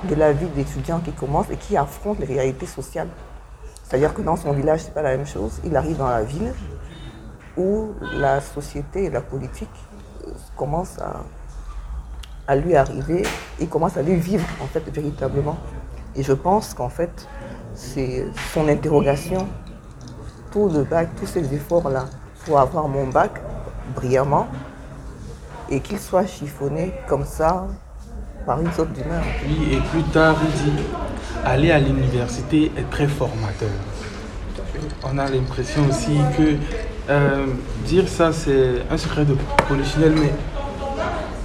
de 0.04 0.14
la 0.14 0.34
vie 0.34 0.50
d'étudiant 0.50 1.00
qui 1.00 1.14
commence 1.14 1.50
et 1.50 1.58
qui 1.58 1.76
affronte 1.76 2.20
les 2.20 2.28
réalités 2.28 2.68
sociales. 2.68 3.10
C'est-à-dire 3.84 4.14
que 4.14 4.22
dans 4.22 4.36
son 4.36 4.52
village, 4.52 4.82
c'est 4.82 4.94
pas 4.94 5.02
la 5.02 5.18
même 5.18 5.26
chose. 5.26 5.60
Il 5.66 5.76
arrive 5.76 5.98
dans 5.98 6.10
la 6.10 6.22
ville 6.22 6.54
où 7.58 7.94
la 8.14 8.42
société 8.42 9.06
et 9.06 9.10
la 9.10 9.22
politique 9.22 9.70
euh, 10.28 10.32
commencent 10.56 11.00
à, 11.00 12.56
lui 12.56 12.76
arriver 12.76 13.24
et 13.62 13.68
commencent 13.68 13.96
à 13.96 14.02
lui 14.02 14.18
vivre 14.18 14.46
en 14.62 14.66
fait 14.66 14.84
véritablement. 14.94 15.58
Et 16.16 16.24
je 16.24 16.34
pense 16.34 16.74
qu'en 16.74 16.90
fait, 16.90 17.28
c'est 17.74 18.26
son 18.54 18.68
interrogation, 18.68 19.48
tout 20.52 20.68
le 20.68 20.84
bac, 20.84 21.10
tous 21.18 21.28
ces 21.28 21.54
efforts-là 21.54 22.08
pour 22.46 22.60
avoir 22.60 22.90
mon 22.90 23.08
bac 23.08 23.42
brillamment 23.96 24.48
et 25.70 25.80
qu'il 25.80 25.98
soit 25.98 26.26
chiffonné 26.26 26.94
comme 27.08 27.24
ça 27.24 27.68
par 28.46 28.60
une 28.60 28.72
sorte 28.74 28.92
d'humeur. 28.92 29.24
Oui, 29.48 29.76
et 29.76 29.80
plus 29.90 30.04
tard, 30.12 30.36
il 30.44 30.72
dit 30.72 30.84
aller 31.46 31.72
à 31.72 31.80
l'université 31.80 32.72
est 32.78 32.90
très 32.90 33.08
formateur. 33.08 33.70
On 35.04 35.18
a 35.18 35.30
l'impression 35.30 35.88
aussi 35.88 36.18
que 36.38 36.56
euh, 37.12 37.46
dire 37.86 38.08
ça, 38.08 38.32
c'est 38.32 38.84
un 38.90 38.98
secret 38.98 39.26
de 39.26 39.36
polichinelle, 39.68 40.14
mais 40.16 40.32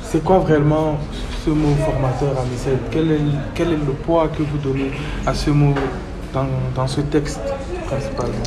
c'est 0.02 0.23
quoi 0.23 0.38
vraiment 0.38 0.99
ce 1.44 1.50
mot 1.50 1.75
formateur 1.85 2.38
à 2.40 2.44
Michel 2.44 2.78
quel 2.90 3.11
est, 3.11 3.20
quel 3.54 3.68
est 3.73 3.76
le 3.76 3.92
poids 3.92 4.28
que 4.28 4.42
vous 4.42 4.58
donnez 4.58 4.92
à 5.26 5.35
ce 5.35 5.50
mot 5.50 5.75
dans, 6.32 6.46
dans 6.75 6.87
ce 6.87 7.00
texte 7.00 7.40
principalement? 7.87 8.44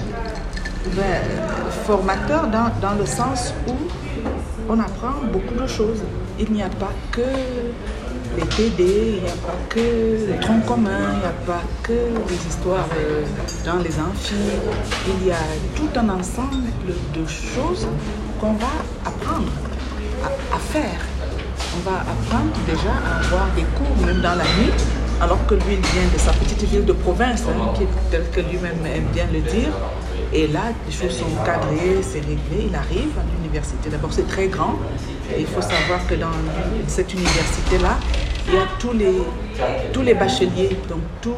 Ben, 0.96 1.22
Formateur 1.86 2.48
dans, 2.48 2.72
dans 2.82 2.96
le 2.98 3.06
sens 3.06 3.54
où 3.68 3.74
on 4.70 4.80
apprend 4.80 5.16
beaucoup 5.34 5.56
de 5.60 5.68
choses. 5.68 6.02
Il 6.40 6.52
n'y 6.52 6.62
a 6.64 6.70
pas 6.70 6.92
que 7.12 7.22
il 8.68 9.22
n'y 9.22 9.30
a 9.30 9.36
pas 9.46 9.58
que 9.70 9.80
le 9.80 10.40
tronc 10.40 10.62
commun, 10.62 11.14
il 11.14 11.20
n'y 11.20 11.26
a 11.26 11.36
pas 11.46 11.62
que 11.84 11.94
les 11.94 12.48
histoires 12.48 12.88
euh, 12.98 13.24
dans 13.66 13.78
les 13.78 14.00
amphis. 14.00 14.34
Il 15.08 15.28
y 15.28 15.32
a 15.32 15.36
tout 15.76 15.90
un 15.96 16.10
ensemble 16.10 16.64
de 17.14 17.26
choses 17.28 17.88
qu'on 18.40 18.54
va 18.54 18.68
apprendre 19.06 19.52
à, 20.24 20.58
faire. 20.58 21.02
On 21.78 21.90
va 21.90 21.98
apprendre 22.00 22.54
déjà 22.66 22.94
à 23.06 23.26
avoir 23.26 23.48
des 23.56 23.64
cours, 23.64 24.06
même 24.06 24.22
dans 24.22 24.36
la 24.36 24.44
nuit, 24.44 24.74
alors 25.22 25.46
que 25.48 25.56
lui, 25.56 25.74
il 25.74 25.86
vient 25.88 26.10
de 26.14 26.18
sa 26.18 26.32
petite 26.32 26.64
ville 26.64 26.86
de 26.86 26.94
province, 26.94 27.44
hein, 27.48 27.74
tel 28.12 28.24
que 28.32 28.42
lui-même 28.42 28.86
aime 28.86 29.08
bien 29.14 29.28
le 29.32 29.42
dire. 29.42 29.72
Et 30.32 30.48
là, 30.48 30.62
les 30.86 30.92
choses 30.92 31.18
sont 31.18 31.44
cadrées, 31.44 32.02
c'est 32.02 32.20
réglé. 32.20 32.68
Il 32.70 32.76
arrive 32.76 33.18
à 33.18 33.24
l'université. 33.36 33.90
D'abord, 33.90 34.14
c'est 34.14 34.28
très 34.28 34.48
grand. 34.48 34.76
Il 35.38 35.46
faut 35.48 35.62
savoir 35.62 36.06
que 36.08 36.16
dans 36.16 36.28
cette 36.88 37.14
université-là, 37.14 37.98
il 38.48 38.54
y 38.54 38.58
a 38.58 38.68
tous 38.80 38.94
les, 38.94 39.16
tous 39.94 40.02
les 40.02 40.14
bacheliers, 40.14 40.78
donc 40.88 41.02
tous, 41.22 41.36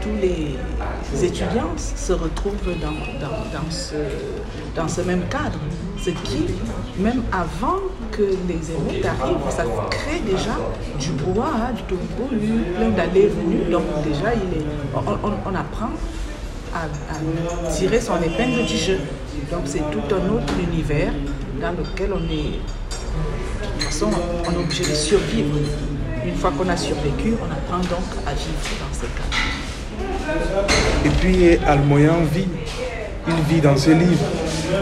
tous 0.00 0.14
les 0.20 1.24
étudiants 1.24 1.74
se 1.76 2.12
retrouvent 2.12 2.74
dans, 2.80 2.90
dans, 3.20 3.36
dans, 3.52 3.70
ce, 3.70 3.96
dans 4.76 4.88
ce 4.88 5.00
même 5.02 5.22
cadre. 5.28 5.58
Ce 5.98 6.10
qui, 6.10 6.44
même 6.98 7.22
avant 7.32 7.80
que 8.12 8.22
les 8.22 8.70
émeutes 8.70 9.06
arrivent, 9.06 9.36
ça 9.50 9.64
crée 9.90 10.20
déjà 10.20 10.56
du 10.98 11.08
hein, 11.40 11.72
du 11.74 11.82
tohubohu, 11.84 12.64
plein 12.76 12.90
d'allées 12.90 13.28
venues. 13.28 13.70
Donc 13.70 13.84
déjà, 14.04 14.34
il 14.34 14.58
est, 14.58 14.64
on, 14.94 15.00
on, 15.00 15.32
on 15.46 15.54
apprend 15.54 15.90
à, 16.74 17.68
tirer 17.70 18.00
son 18.00 18.16
épingle 18.22 18.66
du 18.66 18.76
jeu. 18.76 18.98
Donc 19.50 19.62
c'est 19.64 19.82
tout 19.90 20.14
un 20.14 20.34
autre 20.34 20.52
univers 20.60 21.12
dans 21.60 21.72
lequel 21.72 22.12
on 22.12 22.24
est, 22.30 22.60
de 23.78 23.84
façon, 23.84 24.10
on 24.46 24.52
est 24.52 24.56
obligé 24.56 24.84
de 24.84 24.94
survivre. 24.94 25.56
Une 26.24 26.34
fois 26.36 26.50
qu'on 26.56 26.68
a 26.68 26.76
survécu, 26.76 27.34
on 27.42 27.50
apprend 27.52 27.78
donc 27.78 28.06
à 28.26 28.32
vivre 28.32 28.70
dans 28.80 28.94
ce 28.94 29.06
cadre. 29.16 29.36
Et 31.04 31.08
puis 31.10 31.58
Almoyan 31.66 32.22
vit, 32.32 32.48
il 33.28 33.34
vit 33.54 33.60
dans 33.60 33.76
ce 33.76 33.90
livre. 33.90 34.24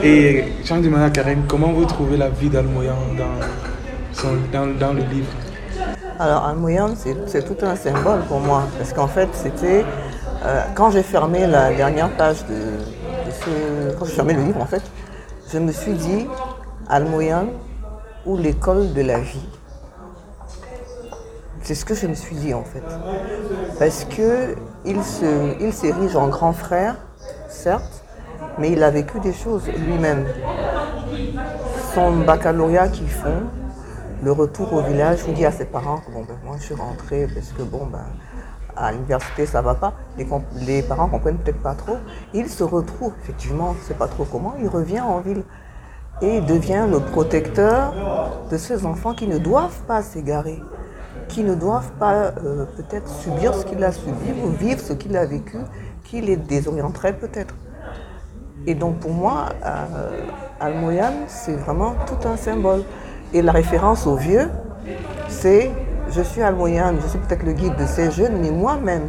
Et 0.03 0.45
Jean 0.65 0.81
demande 0.81 1.03
à 1.03 1.11
Karen, 1.11 1.43
comment 1.49 1.73
vous 1.73 1.85
trouvez 1.85 2.17
la 2.17 2.29
vie 2.31 2.49
d'Almoyan 2.49 2.97
dans, 3.19 3.39
son- 4.13 4.39
dans, 4.53 4.67
dans 4.79 4.93
le 4.93 5.03
livre? 5.03 5.31
Alors, 6.19 6.45
Almoyan, 6.47 6.95
c'est 6.97 7.17
c'est 7.27 7.43
tout 7.45 7.65
un 7.65 7.75
symbole 7.75 8.21
pour 8.29 8.39
moi, 8.41 8.69
parce 8.79 8.93
qu'en 8.93 9.09
fait, 9.09 9.29
c'était. 9.33 9.85
euh, 10.45 10.63
quand 10.75 10.91
j'ai 10.93 11.03
fermé 11.03 11.47
la 11.47 11.73
dernière 11.73 12.11
page 12.11 12.45
de, 12.47 12.55
de 12.55 13.31
ce. 13.33 13.97
Quand 13.99 14.05
j'ai 14.05 14.13
fermé 14.13 14.35
le 14.35 14.43
livre, 14.45 14.61
en 14.61 14.67
fait, 14.67 14.83
je 15.53 15.59
me 15.59 15.73
suis 15.73 15.95
dit 15.95 16.27
Almoyan 16.89 17.47
ou 18.27 18.37
l'école 18.37 18.93
de 18.93 19.03
la 19.03 19.19
vie? 19.19 19.47
C'est 21.63 21.75
ce 21.75 21.85
que 21.85 21.95
je 21.95 22.07
me 22.07 22.15
suis 22.15 22.37
dit, 22.37 22.55
en 22.55 22.65
fait. 22.65 22.83
Parce 23.79 24.05
que 24.05 24.57
il 24.85 25.73
s'érige 25.73 26.17
en 26.17 26.29
grand 26.29 26.53
frère, 26.53 26.97
certes, 27.49 28.05
mais 28.59 28.73
il 28.73 28.83
a 28.83 28.91
vécu 28.91 29.21
des 29.21 29.33
choses 29.33 29.67
lui-même. 29.69 30.27
Son 31.95 32.19
baccalauréat 32.19 32.89
qu'ils 32.89 33.09
font, 33.09 33.43
le 34.23 34.33
retour 34.33 34.73
au 34.73 34.83
village, 34.83 35.21
il 35.29 35.35
dit 35.35 35.45
à 35.45 35.53
ses 35.53 35.65
parents 35.65 36.01
bon, 36.13 36.23
ben, 36.23 36.37
moi 36.45 36.57
je 36.59 36.65
suis 36.65 36.75
rentré 36.75 37.27
parce 37.33 37.49
que 37.53 37.63
bon, 37.63 37.87
ben, 37.87 38.07
à 38.77 38.93
l'université 38.93 39.47
ça 39.47 39.63
va 39.63 39.75
pas. 39.75 39.95
Les, 40.17 40.27
les 40.65 40.83
parents 40.83 41.09
comprennent 41.09 41.39
peut-être 41.39 41.63
pas 41.63 41.75
trop. 41.75 41.97
Il 42.33 42.49
se 42.49 42.65
retrouve, 42.65 43.13
effectivement, 43.23 43.75
sait 43.87 43.95
pas 43.95 44.09
trop 44.09 44.25
comment, 44.25 44.55
il 44.61 44.69
revient 44.69 45.01
en 45.01 45.21
ville 45.21 45.43
et 46.21 46.41
devient 46.41 46.87
le 46.91 47.01
protecteur 47.01 47.95
de 48.51 48.57
ces 48.57 48.87
enfants 48.87 49.13
qui 49.13 49.27
ne 49.27 49.39
doivent 49.39 49.83
pas 49.89 50.03
s'égarer, 50.03 50.61
qui 51.33 51.43
ne 51.43 51.55
doivent 51.55 51.93
pas 51.99 52.35
euh, 52.45 52.67
peut-être 52.77 53.09
subir 53.09 53.55
ce 53.55 53.65
qu'il 53.65 53.83
a 53.83 53.91
subi 53.91 54.33
ou 54.45 54.49
vivre 54.49 54.81
ce 54.81 54.93
qu'il 54.93 55.17
a 55.17 55.25
vécu, 55.25 55.57
qui 56.05 56.21
les 56.21 56.37
désorienterait 56.37 57.15
peut-être. 57.15 57.55
Et 58.67 58.75
donc 58.75 58.99
pour 58.99 59.13
moi, 59.13 59.47
euh, 59.65 61.25
c'est 61.27 61.57
vraiment 61.57 61.95
tout 62.07 62.29
un 62.29 62.37
symbole. 62.37 62.83
Et 63.33 63.41
la 63.41 63.53
référence 63.53 64.07
au 64.07 64.17
vieux, 64.17 64.51
c'est 65.29 65.71
je 66.11 66.21
suis 66.21 66.43
Almoyan, 66.43 66.97
je 67.03 67.09
suis 67.09 67.19
peut-être 67.19 67.45
le 67.45 67.55
guide 67.55 67.77
de 67.77 67.87
ces 67.87 68.11
jeunes, 68.11 68.37
mais 68.39 68.51
moi-même, 68.51 69.09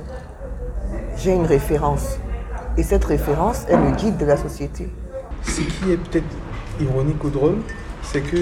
j'ai 1.17 1.33
une 1.33 1.45
référence. 1.45 2.17
Et 2.77 2.83
cette 2.83 3.03
référence 3.03 3.65
est 3.67 3.75
le 3.75 3.91
guide 3.91 4.15
de 4.15 4.25
la 4.25 4.37
société. 4.37 4.89
Ce 5.43 5.59
qui 5.59 5.91
est 5.91 5.97
peut-être 5.97 6.33
ironique 6.79 7.21
ou 7.25 7.29
drôle, 7.29 7.57
c'est 8.01 8.21
que 8.21 8.37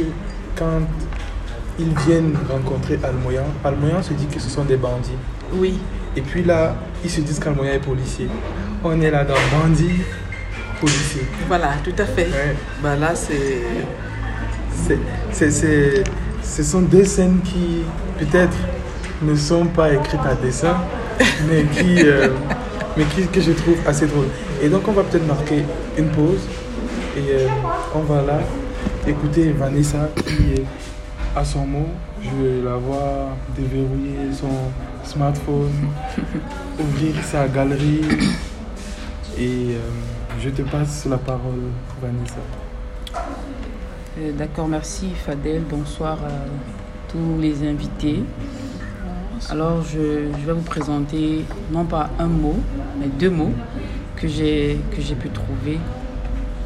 quand 0.55 0.81
ils 1.81 1.97
viennent 2.05 2.33
rencontrer 2.49 2.99
Almoyan, 3.03 3.45
Almoyan 3.63 4.01
se 4.03 4.13
dit 4.13 4.27
que 4.27 4.39
ce 4.39 4.49
sont 4.49 4.63
des 4.63 4.77
bandits. 4.77 5.17
Oui, 5.53 5.79
Et 6.15 6.21
puis 6.21 6.43
là, 6.43 6.75
ils 7.03 7.09
se 7.09 7.21
disent 7.21 7.39
qu'Almoyan 7.39 7.73
est 7.73 7.79
policier. 7.79 8.27
On 8.83 8.99
est 9.01 9.11
là 9.11 9.23
dans 9.23 9.35
bandit, 9.51 10.01
policier. 10.79 11.23
voilà, 11.47 11.71
tout 11.83 11.93
à 11.97 12.05
fait. 12.05 12.25
Ouais. 12.27 12.55
Bah 12.81 12.95
là, 12.95 13.13
c'est. 13.15 13.61
Ce 16.43 16.63
sont 16.63 16.81
deux 16.81 17.05
scènes 17.05 17.39
qui 17.43 17.83
peut-être 18.19 18.57
ne 19.21 19.35
sont 19.35 19.65
pas 19.65 19.93
écrites 19.93 20.25
à 20.25 20.35
dessin, 20.35 20.75
mais 21.49 21.63
qui, 21.63 22.03
euh, 22.03 22.29
mais 22.97 23.03
qui 23.05 23.27
que 23.27 23.39
je 23.41 23.51
trouve 23.51 23.77
assez 23.87 24.07
drôles. 24.07 24.27
Et 24.61 24.69
donc 24.69 24.87
on 24.87 24.91
va 24.91 25.03
peut-être 25.03 25.27
marquer 25.27 25.63
une 25.97 26.09
pause 26.09 26.41
et 27.15 27.31
euh, 27.31 27.47
on 27.95 27.99
va 28.01 28.21
là 28.21 28.39
écouter 29.07 29.51
Vanessa 29.57 30.09
qui 30.25 30.53
est 30.61 30.65
à 31.35 31.45
son 31.45 31.65
mot. 31.65 31.87
Je 32.21 32.63
la 32.63 32.75
vois 32.75 33.35
déverrouiller 33.55 34.33
son 34.33 34.49
smartphone, 35.03 35.71
ouvrir 36.79 37.15
sa 37.23 37.47
galerie 37.47 38.01
et 39.37 39.75
euh, 39.75 39.79
je 40.39 40.49
te 40.49 40.61
passe 40.61 41.05
la 41.05 41.17
parole 41.17 41.71
Vanessa. 42.01 42.35
Euh, 44.19 44.31
D'accord, 44.37 44.67
merci 44.67 45.09
Fadel. 45.15 45.63
Bonsoir 45.69 46.19
à 46.23 47.11
tous 47.11 47.39
les 47.39 47.67
invités. 47.67 48.23
Alors, 49.49 49.81
je, 49.83 50.27
je 50.39 50.45
vais 50.45 50.53
vous 50.53 50.61
présenter 50.61 51.43
non 51.71 51.85
pas 51.85 52.09
un 52.19 52.27
mot, 52.27 52.57
mais 52.99 53.07
deux 53.07 53.31
mots 53.31 53.53
que 54.15 54.27
j'ai 54.27 54.77
pu 55.19 55.29
trouver. 55.29 55.79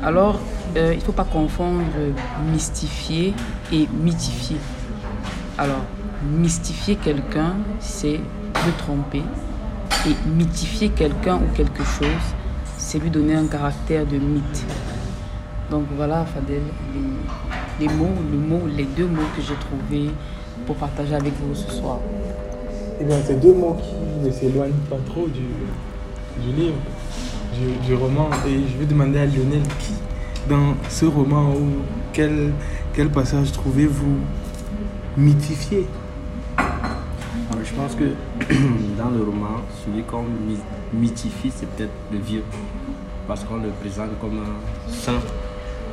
Alors, 0.04 0.40
euh, 0.76 0.92
il 0.94 1.00
ne 1.00 1.04
faut 1.04 1.12
pas 1.12 1.24
confondre 1.24 1.84
mystifier 2.52 3.34
et 3.72 3.88
mythifier. 4.02 4.58
Alors, 5.58 5.84
mystifier 6.24 6.96
quelqu'un, 6.96 7.56
c'est 7.80 8.20
le 8.66 8.72
tromper. 8.78 9.24
Et 10.08 10.30
mythifier 10.30 10.90
quelqu'un 10.90 11.38
ou 11.38 11.56
quelque 11.56 11.84
chose, 11.84 12.26
c'est 12.78 13.00
lui 13.00 13.10
donner 13.10 13.36
un 13.36 13.48
caractère 13.48 14.06
de 14.06 14.18
mythe. 14.18 14.66
Donc 15.72 15.86
voilà, 15.96 16.26
Fadel, 16.26 16.62
les, 17.80 17.88
mots, 17.88 18.14
le 18.32 18.38
mot, 18.38 18.68
les 18.68 18.86
deux 18.86 19.08
mots 19.08 19.24
que 19.36 19.42
j'ai 19.42 19.56
trouvés 19.56 20.12
pour 20.68 20.76
partager 20.76 21.16
avec 21.16 21.34
vous 21.42 21.56
ce 21.56 21.72
soir. 21.72 22.00
Eh 23.00 23.04
bien, 23.04 23.18
c'est 23.26 23.40
deux 23.40 23.54
mots 23.54 23.76
qui 23.82 24.26
ne 24.26 24.32
s'éloignent 24.32 24.74
pas 24.90 24.98
trop 25.08 25.28
du 25.28 26.52
livre, 26.52 26.76
du, 27.86 27.96
roman. 27.96 28.30
Et 28.48 28.60
je 28.72 28.78
vais 28.78 28.86
demander 28.86 29.20
à 29.20 29.26
Lionel 29.26 29.62
qui, 29.80 29.94
dans 30.50 30.76
ce 30.90 31.06
roman 31.06 31.52
ou 31.54 31.70
quel, 32.14 32.54
passage 33.14 33.52
trouvez-vous 33.52 34.18
mythifié? 35.18 35.86
Je 36.58 37.74
pense 37.74 37.96
que 37.96 38.04
dans 38.98 39.10
le 39.10 39.24
roman, 39.24 39.62
celui 39.84 40.04
qu'on 40.04 40.26
mythifie, 40.94 41.52
c'est 41.54 41.68
peut-être 41.72 41.92
le 42.12 42.20
vieux. 42.20 42.44
Parce 43.28 43.44
qu'on 43.44 43.58
le 43.58 43.70
présente 43.82 44.20
comme 44.22 44.40
un 44.40 44.92
saint, 44.92 45.20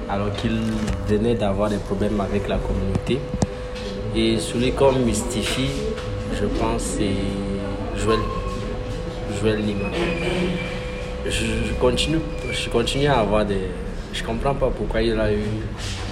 alors 0.09 0.33
qu'il 0.35 0.61
venait 1.09 1.35
d'avoir 1.35 1.71
des 1.71 1.79
problèmes 1.79 2.21
avec 2.21 2.47
la 2.49 2.59
communauté. 2.59 3.19
Et 4.15 4.39
celui 4.39 4.73
qu'on 4.73 4.93
mystifie, 4.93 5.71
je 6.39 6.45
pense, 6.45 6.83
c'est 6.83 7.15
Joël, 7.97 8.21
Joël 9.41 9.65
Lima. 9.65 9.87
Je, 11.27 11.73
continue, 11.81 12.19
je 12.53 12.69
continue 12.69 13.07
à 13.07 13.21
avoir 13.21 13.45
des. 13.45 13.69
Je 14.13 14.23
comprends 14.23 14.55
pas 14.55 14.71
pourquoi 14.77 15.03
il 15.03 15.19
a 15.19 15.33
eu 15.33 15.45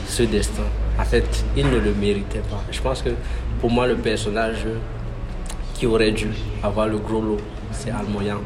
ce 0.06 0.22
destin. 0.22 0.62
En 0.98 1.04
fait, 1.04 1.44
il 1.56 1.66
ne 1.68 1.78
le 1.78 1.92
méritait 1.94 2.42
pas. 2.50 2.62
Je 2.70 2.80
pense 2.80 3.02
que 3.02 3.10
pour 3.60 3.70
moi, 3.70 3.86
le 3.86 3.96
personnage 3.96 4.66
qui 5.74 5.86
aurait 5.86 6.12
dû 6.12 6.28
avoir 6.62 6.86
le 6.88 6.98
gros 6.98 7.20
lot, 7.20 7.40
c'est 7.72 7.90
Almoyan. 7.90 8.40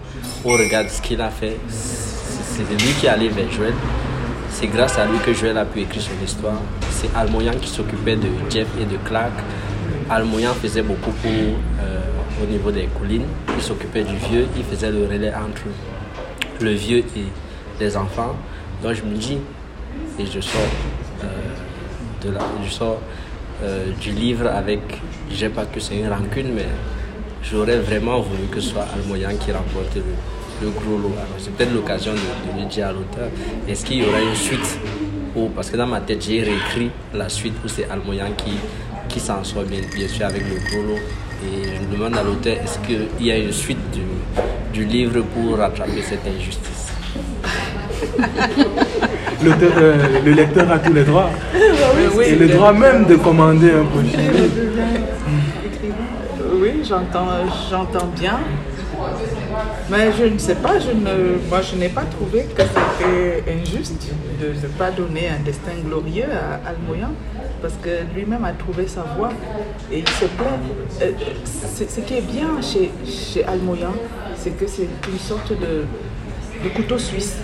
On 0.44 0.52
regarde 0.52 0.88
ce 0.88 1.02
qu'il 1.02 1.21
a 1.21 1.30
fait. 1.30 1.56
C'est 1.68 2.62
lui 2.71 2.92
qui 3.00 3.06
est 3.06 3.11
allé 3.11 3.28
vers 3.28 3.50
Joël. 3.50 3.75
C'est 4.50 4.68
grâce 4.68 4.99
à 4.99 5.06
lui 5.06 5.18
que 5.18 5.35
Joël 5.35 5.59
a 5.59 5.64
pu 5.64 5.80
écrire 5.80 6.02
son 6.02 6.25
histoire. 6.25 6.61
C'est 6.90 7.11
Almoyan 7.14 7.52
qui 7.61 7.68
s'occupait 7.68 8.16
de 8.16 8.28
Jeff 8.50 8.68
et 8.80 8.85
de 8.85 8.97
Clark. 9.04 9.33
Almoyan 10.09 10.54
faisait 10.54 10.83
beaucoup 10.83 11.11
pour, 11.11 11.30
euh, 11.30 12.00
au 12.42 12.47
niveau 12.47 12.71
des 12.71 12.88
collines. 12.99 13.26
Il 13.56 13.62
s'occupait 13.62 14.04
du 14.04 14.16
vieux, 14.16 14.47
il 14.56 14.64
faisait 14.64 14.90
le 14.90 15.04
relais 15.06 15.33
entre 15.35 15.62
le 16.61 16.71
vieux 16.71 16.99
et 16.99 17.25
les 17.81 17.97
enfants. 17.97 18.35
Donc 18.83 18.95
je 18.95 19.03
me 19.03 19.17
dis, 19.17 19.39
et 20.19 20.27
je 20.27 20.41
sors, 20.41 20.61
euh, 21.23 21.27
de 22.23 22.31
la, 22.31 22.41
je 22.65 22.71
sors 22.71 23.01
euh, 23.63 23.87
du 24.01 24.11
livre 24.11 24.47
avec, 24.47 24.81
je 25.31 25.37
sais 25.37 25.49
pas 25.49 25.65
que 25.65 25.81
c'est 25.81 25.97
une 25.97 26.09
rancune, 26.09 26.53
mais 26.55 26.67
j'aurais 27.43 27.79
vraiment 27.79 28.21
voulu 28.21 28.45
que 28.51 28.61
ce 28.61 28.71
soit 28.71 28.87
Almoyan 28.95 29.37
qui 29.39 29.53
remporte 29.53 29.97
le, 29.97 30.71
gros 30.71 30.97
lot. 30.97 31.15
c'est 31.39 31.55
peut-être 31.55 31.75
l'occasion 31.75 32.13
de, 32.13 32.63
de, 32.63 32.69
dire 32.69 32.89
à 32.89 32.93
l'auteur, 32.93 33.29
est-ce 33.69 33.85
qu'il 33.85 33.99
y 33.99 34.07
aura 34.07 34.21
une 34.21 34.35
suite 34.35 34.79
Parce 35.55 35.69
que 35.71 35.77
dans 35.77 35.87
ma 35.87 36.01
tête, 36.01 36.25
j'ai 36.25 36.43
réécrit 36.43 36.91
la 37.13 37.29
suite 37.29 37.55
où 37.65 37.69
c'est 37.69 37.89
Almoyan 37.91 38.33
qui, 38.37 38.53
qui 39.09 39.21
s'en 39.21 39.43
sort 39.45 39.65
bien, 39.65 39.81
bien 39.95 40.09
sûr 40.09 40.27
avec 40.27 40.43
le 40.43 40.57
gros 40.71 40.83
lot. 40.83 40.99
Et 41.43 41.65
je 41.65 41.87
me 41.87 41.93
demande 41.93 42.17
à 42.17 42.23
l'auteur, 42.23 42.57
est-ce 42.57 42.79
qu'il 42.79 43.27
y 43.27 43.31
a 43.31 43.37
une 43.37 43.53
suite 43.53 43.91
du, 43.93 44.01
du 44.75 44.85
livre 44.85 45.21
pour 45.33 45.57
rattraper 45.57 46.02
cette 46.02 46.26
injustice 46.26 46.85
euh, 49.47 50.21
le 50.25 50.33
lecteur 50.33 50.71
a 50.71 50.78
tous 50.78 50.93
les 50.93 51.04
droits. 51.04 51.31
Oui, 52.16 52.25
et 52.26 52.35
le 52.37 52.49
droit 52.49 52.73
même 52.73 53.04
de 53.04 53.16
commander 53.16 53.71
un 53.73 53.85
prochain 53.85 54.19
Oui, 56.61 56.83
j'entends, 56.88 57.28
j'entends 57.71 58.11
bien. 58.19 58.38
Mais 59.90 60.11
je 60.19 60.25
ne 60.25 60.38
sais 60.38 60.54
pas, 60.57 60.78
je 60.78 60.90
ne, 60.90 61.49
moi 61.49 61.61
je 61.61 61.76
n'ai 61.76 61.90
pas 61.90 62.04
trouvé 62.14 62.47
que 62.57 62.62
c'était 62.62 63.45
injuste 63.52 64.11
de 64.40 64.49
ne 64.49 64.69
pas 64.78 64.90
donner 64.90 65.29
un 65.29 65.42
destin 65.44 65.72
glorieux 65.87 66.25
à 66.25 66.70
Almoyan 66.70 67.12
parce 67.61 67.75
que 67.83 67.90
lui-même 68.14 68.44
a 68.44 68.53
trouvé 68.53 68.87
sa 68.88 69.03
voie 69.16 69.31
et 69.92 69.99
il 70.01 70.09
se 70.09 70.25
plaît. 70.25 71.03
Euh, 71.03 71.12
ce 71.88 72.01
qui 72.01 72.14
est 72.14 72.27
bien 72.37 72.61
chez, 72.61 72.90
chez 73.07 73.44
Almoyan, 73.44 73.94
c'est 74.44 74.50
que 74.50 74.66
c'est 74.66 74.88
une 75.11 75.18
sorte 75.18 75.52
de, 75.59 75.87
couteau 76.76 76.98
suisse. 76.98 77.37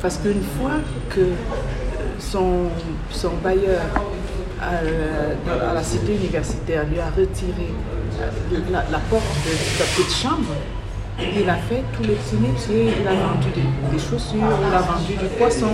Parce 0.00 0.18
qu'une 0.18 0.42
fois 0.56 0.78
que 1.08 1.26
son, 2.20 2.70
bailleur 3.42 3.80
à, 4.60 5.74
la 5.74 5.82
cité 5.82 6.14
universitaire 6.14 6.86
lui 6.86 7.00
a 7.00 7.10
retiré 7.10 7.72
la, 8.70 8.98
porte 9.10 9.24
de 9.44 9.50
sa 9.50 9.84
petite 9.84 10.14
chambre, 10.14 10.54
il 11.18 11.50
a 11.50 11.56
fait 11.56 11.82
tous 11.96 12.04
les 12.04 12.14
petits 12.14 12.36
métiers, 12.36 12.94
il 13.00 13.08
a 13.08 13.14
vendu 13.14 13.48
des, 13.52 13.98
chaussures, 13.98 14.38
il 14.38 14.74
a 14.74 14.82
vendu 14.82 15.14
du 15.14 15.28
poisson. 15.38 15.72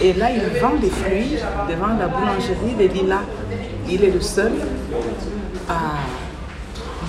Et 0.00 0.12
là, 0.12 0.28
il 0.30 0.60
vend 0.60 0.76
des 0.80 0.90
fruits 0.90 1.38
devant 1.68 1.98
la 1.98 2.06
boulangerie 2.06 2.74
des 2.78 2.88
lilas. 2.88 3.24
Il 3.88 4.04
est 4.04 4.10
le 4.10 4.20
seul 4.20 4.52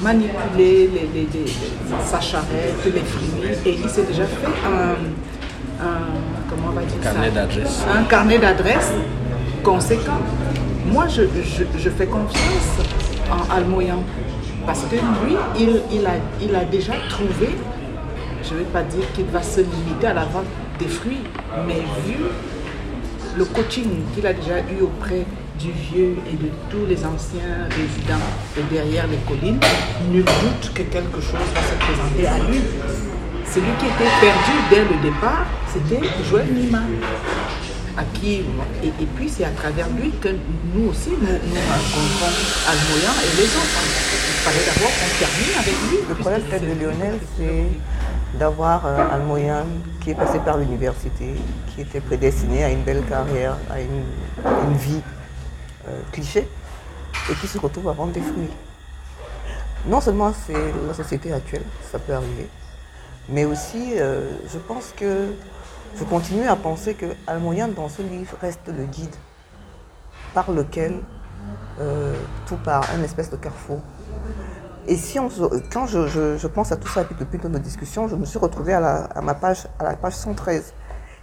manipuler 0.02 0.90
les, 1.14 1.28
sa 2.06 2.20
charrette, 2.20 2.84
les 2.86 3.02
fruits. 3.02 3.52
Et 3.66 3.78
il 3.84 3.90
s'est 3.90 4.04
déjà 4.04 4.26
fait 4.26 4.48
un, 4.66 4.96
comment 6.50 6.70
on 6.70 6.76
va 6.76 6.82
dire 6.82 7.00
carnet 7.02 7.32
d'adresse. 7.32 7.84
Un 7.94 8.04
carnet 8.04 8.40
d'adresse 8.40 8.92
conséquent. 9.64 10.20
Moi, 10.92 11.08
je, 11.08 11.22
je, 11.78 11.90
fais 11.90 12.08
confiance 12.08 12.80
en 13.30 13.56
Almoyan 13.56 14.04
parce 14.66 14.82
que 14.82 14.96
lui, 14.96 15.36
il, 15.58 15.82
il, 15.92 16.06
a, 16.06 16.14
il 16.42 16.56
a 16.56 16.66
déjà 16.66 16.94
trouvé, 17.10 17.50
je 18.44 18.54
ne 18.54 18.60
vais 18.60 18.66
pas 18.66 18.84
dire 18.84 19.04
qu'il 19.14 19.26
va 19.26 19.42
se 19.42 19.62
limiter 19.62 20.08
à 20.08 20.14
la 20.14 20.26
vente 20.26 20.46
des 20.80 20.88
fruits, 20.88 21.22
mais 21.68 21.82
vu 22.06 22.16
le 23.38 23.46
coaching 23.46 23.90
qu'il 24.14 24.26
a 24.28 24.34
déjà 24.34 24.60
eu 24.60 24.82
auprès 24.82 25.26
du 25.62 25.72
vieux 25.72 26.16
et 26.28 26.36
de 26.36 26.50
tous 26.70 26.86
les 26.88 27.06
anciens 27.06 27.68
résidents 27.70 28.26
derrière 28.72 29.06
les 29.08 29.18
collines, 29.28 29.60
nul 30.12 30.24
doute 30.24 30.74
que 30.74 30.84
quelque 30.84 31.22
chose 31.22 31.48
va 31.54 31.62
se 31.62 31.76
présenter 31.76 32.28
à 32.28 32.38
lui. 32.50 32.60
Celui 33.46 33.72
qui 33.80 33.86
était 33.86 34.12
perdu 34.20 34.56
dès 34.70 34.84
le 34.84 35.02
départ, 35.02 35.46
c'était 35.72 36.02
Joël 36.30 36.48
Nima 36.52 36.82
à 37.98 38.04
qui, 38.14 38.46
et, 38.84 39.06
puis 39.16 39.30
c'est 39.30 39.44
à 39.44 39.50
travers 39.50 39.88
lui 39.90 40.12
que 40.22 40.30
nous 40.74 40.90
aussi, 40.90 41.10
nous, 41.10 41.28
nous 41.28 41.62
rencontrons 41.70 42.32
Almoyan 42.70 43.14
et 43.22 43.36
les 43.36 43.44
autres. 43.44 43.82
Il 44.28 44.40
fallait 44.44 44.66
d'abord 44.66 44.92
qu'on 44.92 45.12
termine 45.20 45.60
avec 45.60 45.76
lui. 45.90 45.98
Le 46.08 46.16
problème 46.16 46.42
peut-être 46.44 46.62
de 46.64 46.82
Lionel, 46.82 47.20
c'est 47.38 48.40
d'avoir 48.40 48.86
euh, 48.86 49.14
Almoyan 49.14 49.66
qui 50.00 50.12
est 50.12 50.16
passé 50.16 50.40
par 50.40 50.58
l'université, 50.58 51.36
qui 51.68 51.82
était 51.82 52.00
prédestiné 52.00 52.64
à 52.64 52.70
une 52.70 52.82
belle 52.82 53.04
carrière, 53.08 53.58
à 53.70 53.82
une, 53.82 54.78
vie 54.78 55.02
euh, 55.88 56.02
cliché, 56.12 56.48
et 57.30 57.34
qui 57.36 57.48
se 57.48 57.58
retrouve 57.58 57.90
à 57.90 57.94
vendre 57.94 58.14
des 58.14 58.22
fruits. 58.22 58.50
Non 59.86 60.02
seulement 60.02 60.32
c'est 60.46 60.74
la 60.88 60.94
société 60.94 61.34
actuelle, 61.34 61.64
ça 61.92 62.00
peut 62.00 62.14
arriver, 62.14 62.48
mais 63.30 63.46
aussi 63.46 63.94
euh, 63.98 64.32
je 64.52 64.60
pense 64.60 64.94
que 64.96 65.34
je 65.98 66.04
continue 66.04 66.48
à 66.48 66.56
penser 66.56 66.94
que 66.94 67.08
Almoyan, 67.28 67.70
dans 67.70 67.90
ce 67.90 68.02
livre, 68.02 68.36
reste 68.42 68.68
le 68.68 68.86
guide 68.86 69.16
par 70.34 70.52
lequel 70.52 70.94
euh, 71.80 72.14
tout 72.46 72.58
part, 72.58 72.86
un 72.96 73.04
espèce 73.04 73.30
de 73.30 73.36
carrefour. 73.36 73.80
Et 74.88 74.96
si 74.96 75.20
on, 75.20 75.30
quand 75.72 75.88
je, 75.88 76.48
pense 76.48 76.72
à 76.72 76.78
tout 76.78 76.88
ça 76.88 77.04
depuis 77.04 77.40
nos 77.48 77.60
discussions, 77.60 78.08
je 78.08 78.16
me 78.16 78.26
suis 78.26 78.40
retrouvée 78.40 78.74
à, 78.74 78.80
la, 78.80 79.22
ma 79.22 79.34
page, 79.34 79.68
à 79.80 79.84
la 79.84 79.96
page 79.96 80.14
113, 80.14 80.74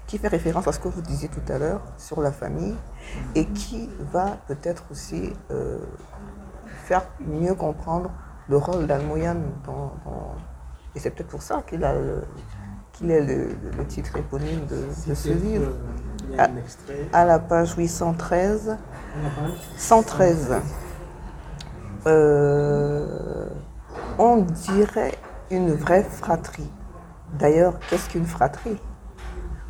qui 0.09 0.18
fait 0.18 0.29
référence 0.29 0.66
à 0.66 0.73
ce 0.73 0.81
que 0.81 0.88
vous 0.88 1.03
disiez 1.03 1.29
tout 1.29 1.53
à 1.53 1.59
l'heure 1.59 1.83
sur 1.97 2.21
la 2.21 2.33
famille, 2.33 2.75
et 3.37 3.47
qui 3.47 3.88
va 4.12 4.38
peut-être 4.49 4.83
aussi 4.90 5.33
euh, 5.53 5.79
faire 6.85 7.03
mieux 7.21 7.55
comprendre 7.55 8.11
le 8.49 8.57
rôle 8.57 8.87
d'Almoyan 8.87 9.37
et 10.94 11.01
c'est 11.01 11.11
peut-être 11.11 11.29
pour 11.29 11.42
ça 11.42 11.62
qu'il 11.64 11.85
a 11.85 11.92
le, 11.92 12.23
qu'il 12.92 13.11
est 13.11 13.21
le, 13.21 13.87
titre 13.87 14.16
éponyme 14.16 14.66
de, 14.66 15.14
ce 15.14 15.29
livre. 15.29 15.73
À, 17.12 17.25
la 17.25 17.38
page 17.38 17.77
813. 17.77 18.77
113. 19.77 20.55
Euh, 22.07 23.47
on 24.18 24.38
dirait 24.38 25.14
une 25.51 25.73
vraie 25.73 26.03
fratrie. 26.03 26.71
D'ailleurs, 27.38 27.79
qu'est-ce 27.88 28.09
qu'une 28.11 28.27
fratrie? 28.27 28.79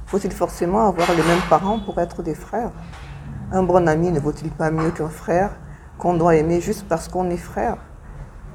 Faut-il 0.08 0.32
forcément 0.32 0.88
avoir 0.88 1.06
les 1.10 1.22
mêmes 1.22 1.42
parents 1.50 1.78
pour 1.78 2.00
être 2.00 2.22
des 2.22 2.34
frères? 2.34 2.70
Un 3.52 3.62
bon 3.62 3.86
ami 3.86 4.10
ne 4.10 4.18
vaut-il 4.18 4.50
pas 4.50 4.70
mieux 4.70 4.90
qu'un 4.90 5.10
frère 5.10 5.50
qu'on 5.98 6.14
doit 6.14 6.34
aimer 6.36 6.62
juste 6.62 6.88
parce 6.88 7.08
qu'on 7.08 7.28
est 7.28 7.36
frère? 7.36 7.76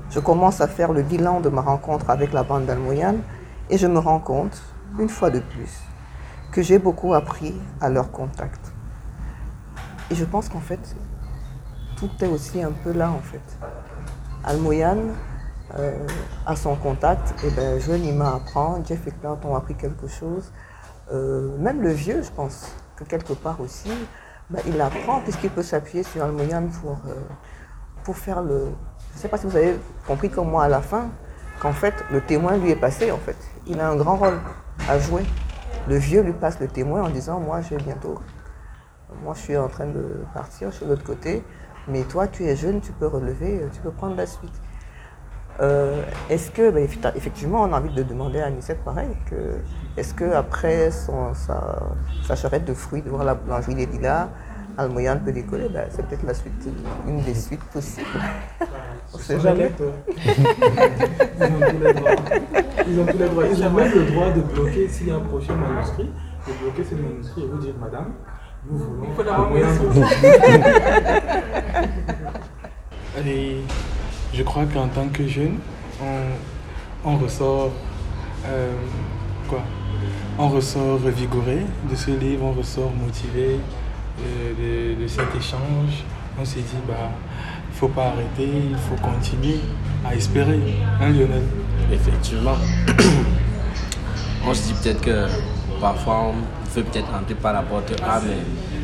Je 0.09 0.19
commence 0.19 0.61
à 0.61 0.67
faire 0.67 0.93
le 0.93 1.03
bilan 1.03 1.41
de 1.41 1.49
ma 1.49 1.61
rencontre 1.61 2.09
avec 2.09 2.33
la 2.33 2.41
bande 2.41 2.65
d'Almoyane 2.65 3.21
et 3.69 3.77
je 3.77 3.85
me 3.85 3.99
rends 3.99 4.19
compte, 4.19 4.59
une 4.97 5.09
fois 5.09 5.29
de 5.29 5.41
plus, 5.41 5.69
que 6.51 6.63
j'ai 6.63 6.79
beaucoup 6.79 7.13
appris 7.13 7.53
à 7.79 7.87
leur 7.87 8.09
contact. 8.09 8.73
Et 10.09 10.15
je 10.15 10.25
pense 10.25 10.49
qu'en 10.49 10.59
fait, 10.59 10.95
tout 11.97 12.09
est 12.21 12.27
aussi 12.29 12.63
un 12.63 12.71
peu 12.71 12.93
là 12.93 13.11
en 13.11 13.21
fait. 13.21 13.59
Almoyane, 14.43 15.13
euh, 15.77 16.07
à 16.47 16.55
son 16.55 16.75
contact, 16.75 17.35
et 17.43 17.49
eh 17.49 17.51
ben, 17.51 17.79
je 17.79 18.21
apprend, 18.23 18.83
Jeff 18.83 19.05
et 19.05 19.11
Clark 19.11 19.45
ont 19.45 19.55
appris 19.55 19.75
quelque 19.75 20.07
chose. 20.07 20.51
Euh, 21.11 21.57
même 21.57 21.81
le 21.81 21.91
vieux, 21.91 22.21
je 22.21 22.31
pense 22.31 22.71
que 22.95 23.03
quelque 23.03 23.33
part 23.33 23.59
aussi, 23.59 23.91
ben, 24.49 24.61
il 24.67 24.79
apprend 24.79 25.21
puisqu'il 25.21 25.49
peut 25.49 25.63
s'appuyer 25.63 26.03
sur 26.03 26.23
Almoyane 26.23 26.69
pour, 26.69 26.97
euh, 27.07 27.15
pour 28.03 28.17
faire 28.17 28.41
le... 28.41 28.67
Je 29.11 29.17
ne 29.17 29.21
sais 29.21 29.27
pas 29.27 29.37
si 29.37 29.45
vous 29.45 29.55
avez 29.55 29.77
compris 30.07 30.29
comme 30.29 30.49
moi 30.49 30.63
à 30.63 30.69
la 30.69 30.81
fin, 30.81 31.09
qu'en 31.59 31.73
fait, 31.73 31.93
le 32.11 32.21
témoin 32.21 32.57
lui 32.57 32.71
est 32.71 32.75
passé 32.75 33.11
en 33.11 33.17
fait 33.17 33.37
il 33.67 33.79
a 33.79 33.89
un 33.89 33.95
grand 33.95 34.17
rôle 34.17 34.39
à 34.89 34.99
jouer. 34.99 35.23
Le 35.87 35.95
vieux 35.95 36.21
lui 36.21 36.33
passe 36.33 36.59
le 36.59 36.67
témoin 36.67 37.03
en 37.03 37.09
disant 37.09 37.39
Moi, 37.39 37.61
je 37.61 37.75
vais 37.75 37.83
bientôt 37.83 38.19
moi 39.23 39.33
je 39.35 39.41
suis 39.41 39.57
en 39.57 39.67
train 39.67 39.85
de 39.85 40.23
partir, 40.33 40.71
je 40.71 40.77
suis 40.77 40.85
de 40.85 40.91
l'autre 40.91 41.03
côté, 41.03 41.43
mais 41.87 42.03
toi 42.03 42.27
tu 42.27 42.45
es 42.45 42.55
jeune, 42.55 42.81
tu 42.81 42.91
peux 42.91 43.07
relever, 43.07 43.61
tu 43.71 43.79
peux 43.81 43.91
prendre 43.91 44.15
la 44.15 44.25
suite. 44.25 44.53
Euh, 45.61 46.01
est-ce 46.29 46.49
que, 46.51 46.71
ben, 46.71 46.87
effectivement, 47.15 47.61
on 47.63 47.73
a 47.73 47.79
envie 47.79 47.93
de 47.93 48.03
demander 48.03 48.39
à 48.39 48.47
Anicette 48.47 48.83
pareil, 48.83 49.09
que, 49.29 49.57
est-ce 49.97 50.13
qu'après 50.13 50.89
sa, 50.89 51.33
sa, 52.23 52.35
charrette 52.35 52.65
de 52.65 52.73
fruits 52.73 53.03
devant 53.03 53.23
la 53.23 53.35
boulangerie 53.35 53.75
des 53.75 53.85
Lilas, 53.85 54.29
Almoyane 54.77 55.21
peut 55.23 55.31
décoller 55.31 55.69
ben, 55.69 55.85
C'est 55.91 56.03
peut-être 56.07 56.25
la 56.25 56.33
suite, 56.33 56.53
une 57.07 57.21
des 57.21 57.35
suites 57.35 57.63
possibles. 57.65 58.07
on 59.13 59.17
ne 59.17 59.21
sait 59.21 59.39
jamais. 59.39 59.71
Ils 61.37 61.43
ont 61.43 61.61
tous 61.69 61.77
les 61.79 61.93
droits. 61.93 62.15
Ils 62.87 62.99
ont 62.99 63.05
tous 63.05 63.17
les 63.17 63.29
droits. 63.29 63.45
Ils 63.45 63.63
ont 63.63 63.71
même 63.71 63.93
le 63.93 64.05
droit 64.11 64.31
de 64.31 64.41
bloquer, 64.41 64.87
s'il 64.87 65.09
y 65.09 65.11
a 65.11 65.15
un 65.15 65.19
prochain 65.19 65.53
manuscrit, 65.55 66.09
de 66.47 66.53
bloquer 66.63 66.83
ce 66.83 66.95
manuscrit 66.95 67.43
et 67.43 67.47
vous 67.47 67.59
dire, 67.59 67.75
madame, 67.79 68.13
nous 68.67 68.77
voulons 68.77 69.09
Almoyane. 69.31 69.77
Allez 73.15 73.61
je 74.33 74.41
crois 74.43 74.65
qu'en 74.65 74.87
tant 74.87 75.07
que 75.09 75.27
jeune, 75.27 75.57
on, 77.05 77.17
ressort 77.17 77.71
euh, 78.45 78.73
quoi? 79.47 79.61
On 80.39 80.49
ressort 80.49 81.01
revigoré 81.03 81.59
de 81.89 81.95
ce 81.95 82.11
livre, 82.11 82.45
on 82.45 82.53
ressort 82.53 82.91
motivé 82.93 83.59
euh, 84.19 84.95
de, 84.99 85.07
cet 85.07 85.35
échange. 85.37 86.03
On 86.39 86.43
s'est 86.43 86.61
dit 86.61 86.77
bah 86.87 87.11
il 87.69 87.75
faut 87.75 87.89
pas 87.89 88.07
arrêter, 88.07 88.49
il 88.71 88.77
faut 88.77 88.95
continuer 88.95 89.59
à 90.03 90.15
espérer, 90.15 90.59
hein 90.99 91.09
Lionel? 91.09 91.43
Effectivement. 91.91 92.57
on 94.47 94.53
se 94.53 94.63
dit 94.63 94.73
peut-être 94.81 95.01
que 95.01 95.27
parfois 95.79 96.31
on 96.31 96.69
veut 96.75 96.83
peut-être 96.83 97.13
entrer 97.13 97.35
par 97.35 97.53
la 97.53 97.61
porte 97.61 97.93
A, 98.01 98.19
mais 98.25 98.37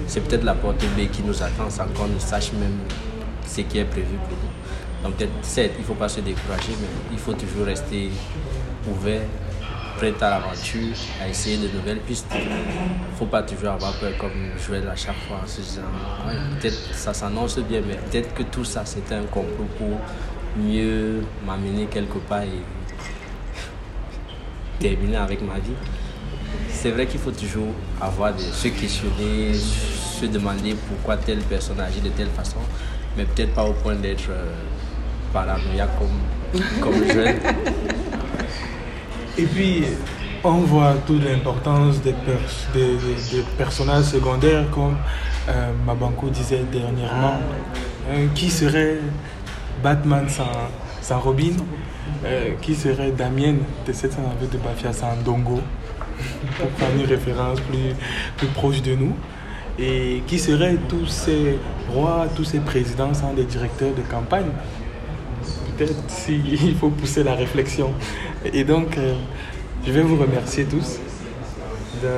c'est 0.06 0.22
peut-être 0.22 0.44
la 0.44 0.54
porte 0.54 0.86
B 0.96 1.10
qui 1.12 1.24
nous 1.24 1.42
attend 1.42 1.70
sans 1.70 1.86
qu'on 1.88 2.08
ne 2.08 2.20
sache 2.20 2.52
même 2.54 2.78
ce 3.48 3.62
qui 3.62 3.80
est 3.80 3.86
prévu 3.86 4.16
pour 4.28 4.38
nous. 4.38 4.50
Donc 5.04 5.14
certes, 5.42 5.72
il 5.78 5.82
ne 5.82 5.86
faut 5.86 5.94
pas 5.94 6.10
se 6.10 6.20
décourager, 6.20 6.74
mais 6.80 6.88
il 7.12 7.18
faut 7.18 7.34
toujours 7.34 7.66
rester 7.66 8.10
ouvert, 8.90 9.22
prêt 9.98 10.14
à 10.22 10.30
l'aventure, 10.30 10.96
à 11.22 11.28
essayer 11.30 11.58
de 11.58 11.74
nouvelles 11.76 12.00
pistes. 12.00 12.28
Il 12.34 12.42
ne 12.42 13.18
faut 13.18 13.26
pas 13.26 13.44
toujours 13.44 13.70
avoir 13.70 13.94
peur 13.94 14.12
comme 14.18 14.32
Joël 14.66 14.88
à 14.90 14.96
chaque 14.96 15.18
fois 15.28 15.42
se 15.46 15.62
disant 15.62 15.82
peut-être 16.60 16.94
ça 16.94 17.14
s'annonce 17.14 17.58
bien, 17.60 17.82
mais 17.86 17.96
peut-être 17.96 18.34
que 18.34 18.44
tout 18.44 18.66
ça 18.66 18.84
c'était 18.86 19.16
un 19.16 19.24
complot 19.24 19.68
pour 19.78 20.00
mieux 20.58 21.22
m'amener 21.46 21.86
quelque 21.86 22.18
part 22.18 22.44
et 22.44 22.62
terminer 24.80 25.18
avec 25.18 25.42
ma 25.42 25.56
vie. 25.56 25.76
C'est 26.72 26.92
vrai 26.92 27.06
qu'il 27.06 27.20
faut 27.20 27.32
toujours 27.32 27.74
avoir 28.02 28.34
des, 28.34 28.44
se 28.44 28.68
questionner, 28.70 29.54
se 29.54 30.26
demander 30.26 30.76
pourquoi 30.88 31.18
telle 31.18 31.40
personne 31.40 31.80
agit 31.80 32.02
de 32.02 32.10
telle 32.10 32.30
façon, 32.30 32.60
mais 33.18 33.26
peut-être 33.26 33.54
pas 33.54 33.66
au 33.66 33.74
point 33.74 33.96
d'être 33.96 34.30
euh, 34.30 34.46
comme, 35.98 36.62
comme 36.82 37.08
jeune. 37.08 37.36
Et 39.38 39.44
puis, 39.44 39.84
on 40.44 40.60
voit 40.62 40.96
toute 41.06 41.24
l'importance 41.24 42.02
des, 42.02 42.14
personnages 43.58 44.06
secondaires, 44.06 44.66
comme 44.72 44.96
euh, 45.48 45.72
Mabanko 45.86 46.30
disait 46.30 46.64
dernièrement. 46.72 47.40
Euh, 48.10 48.28
qui 48.34 48.50
serait 48.50 49.00
Batman 49.84 50.26
sans, 50.28 51.20
Robin? 51.20 51.54
Euh, 52.26 52.52
Qui 52.62 52.76
serait 52.76 53.12
Damien 53.12 53.56
de 53.86 53.94
728 53.94 54.52
de 54.52 54.58
Bafia 54.58 54.92
sans 54.92 55.16
Dongo? 55.24 55.60
Pour 56.58 56.68
prendre 56.70 56.96
une 57.00 57.06
référence 57.06 57.60
plus, 57.62 57.94
plus 58.36 58.48
proche 58.48 58.82
de 58.82 58.96
nous. 58.96 59.16
Et 59.78 60.24
qui 60.28 60.38
seraient 60.40 60.78
tous 60.90 61.06
ces 61.08 61.58
rois, 61.94 62.28
tous 62.36 62.44
ces 62.44 62.60
présidents 62.60 63.14
sans 63.14 63.34
des 63.34 63.46
directeurs 63.46 63.94
de 63.96 64.02
campagne? 64.02 64.50
Peut-être 65.80 66.10
s'il 66.10 66.76
faut 66.80 66.90
pousser 66.90 67.24
la 67.24 67.36
réflexion. 67.36 67.94
Et 68.54 68.64
donc, 68.64 68.98
euh, 68.98 69.14
je 69.86 69.92
vais 69.92 70.02
vous 70.02 70.18
remercier 70.18 70.66
tous 70.66 70.98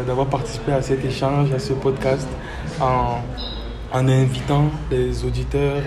d'avoir 0.05 0.27
participé 0.27 0.73
à 0.73 0.81
cet 0.81 1.05
échange, 1.05 1.51
à 1.53 1.59
ce 1.59 1.73
podcast, 1.73 2.27
en, 2.79 3.17
en 3.91 4.07
invitant 4.07 4.69
les 4.91 5.25
auditeurs 5.25 5.81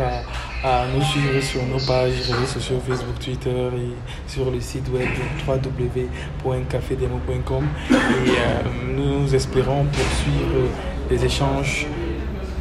à, 0.65 0.87
nous 0.93 1.01
suivre 1.03 1.41
sur 1.41 1.65
nos 1.65 1.79
pages, 1.79 2.29
réseaux 2.29 2.47
sociaux, 2.47 2.83
Facebook, 2.87 3.19
Twitter 3.21 3.51
et 3.51 3.95
sur 4.27 4.51
le 4.51 4.61
site 4.61 4.89
web 4.93 5.09
www.cafedemo.com. 5.47 7.65
Et 7.91 7.95
euh, 7.95 8.63
nous 8.97 9.33
espérons 9.35 9.85
poursuivre 9.85 10.69
des 11.09 11.25
échanges 11.25 11.87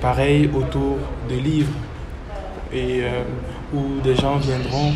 pareils 0.02 0.50
autour 0.54 1.00
de 1.30 1.36
livres. 1.36 1.74
Et 2.74 3.04
euh, 3.04 3.24
où 3.74 4.02
des 4.02 4.16
gens 4.16 4.38
viendront 4.38 4.92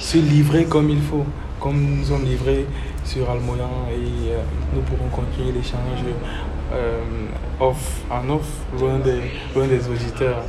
se 0.00 0.18
livrer 0.18 0.64
comme 0.64 0.90
il 0.90 1.00
faut, 1.00 1.24
comme 1.60 1.80
nous 1.98 2.04
sommes 2.04 2.24
livrés 2.24 2.66
sur 3.04 3.30
Almoyan 3.30 3.70
et 3.90 4.32
euh, 4.32 4.38
nous 4.74 4.80
pourrons 4.82 5.08
continuer 5.08 5.52
l'échange 5.52 6.02
euh, 6.72 7.00
off, 7.60 8.00
en 8.10 8.28
off, 8.30 8.48
loin 8.78 8.98
des, 8.98 9.20
des 9.68 9.88
auditeurs. 9.88 10.42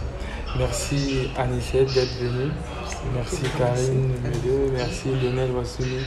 Merci 0.58 1.30
Anicette 1.38 1.94
d'être 1.94 2.18
venue. 2.20 2.52
Merci 3.16 3.44
Karine 3.58 4.10
Medeux, 4.24 4.72
merci 4.76 5.10
Lionel 5.22 5.52
Wassouni, 5.52 6.04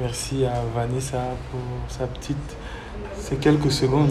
merci 0.00 0.44
à 0.44 0.60
Vanessa 0.74 1.22
pour 1.50 1.60
sa 1.88 2.06
petite, 2.06 2.56
ces 3.16 3.36
quelques 3.36 3.70
secondes 3.70 4.10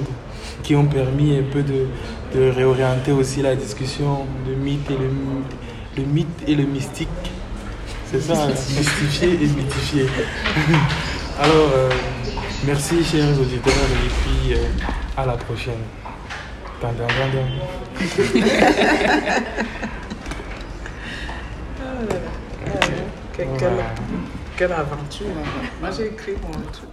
qui 0.64 0.76
ont 0.76 0.86
permis 0.86 1.38
un 1.38 1.44
peu 1.52 1.62
de, 1.62 1.88
de 2.34 2.50
réorienter 2.50 3.12
aussi 3.12 3.42
la 3.42 3.56
discussion 3.56 4.26
de 4.48 4.56
mythe 4.56 4.90
et 4.90 4.98
le 4.98 5.10
le 5.98 6.04
mythe 6.04 6.44
et 6.48 6.56
le 6.56 6.64
mystique. 6.64 7.08
C'est 8.12 8.22
ça, 8.22 8.48
mystifier 8.48 9.34
et 9.34 9.48
mythifier. 9.48 10.06
Alors, 11.40 11.72
euh, 11.76 11.90
merci 12.66 13.04
chers 13.04 13.40
auditeurs 13.40 13.74
et 13.74 14.10
puis 14.10 14.54
euh, 14.54 14.68
à 15.18 15.26
la 15.26 15.34
prochaine. 15.34 15.74
quelle, 24.58 24.72
aventure. 24.72 25.26
Moi 25.82 25.90
j'ai 25.92 26.08
écrit 26.08 26.34
mon 26.44 26.52
truc. 26.72 26.90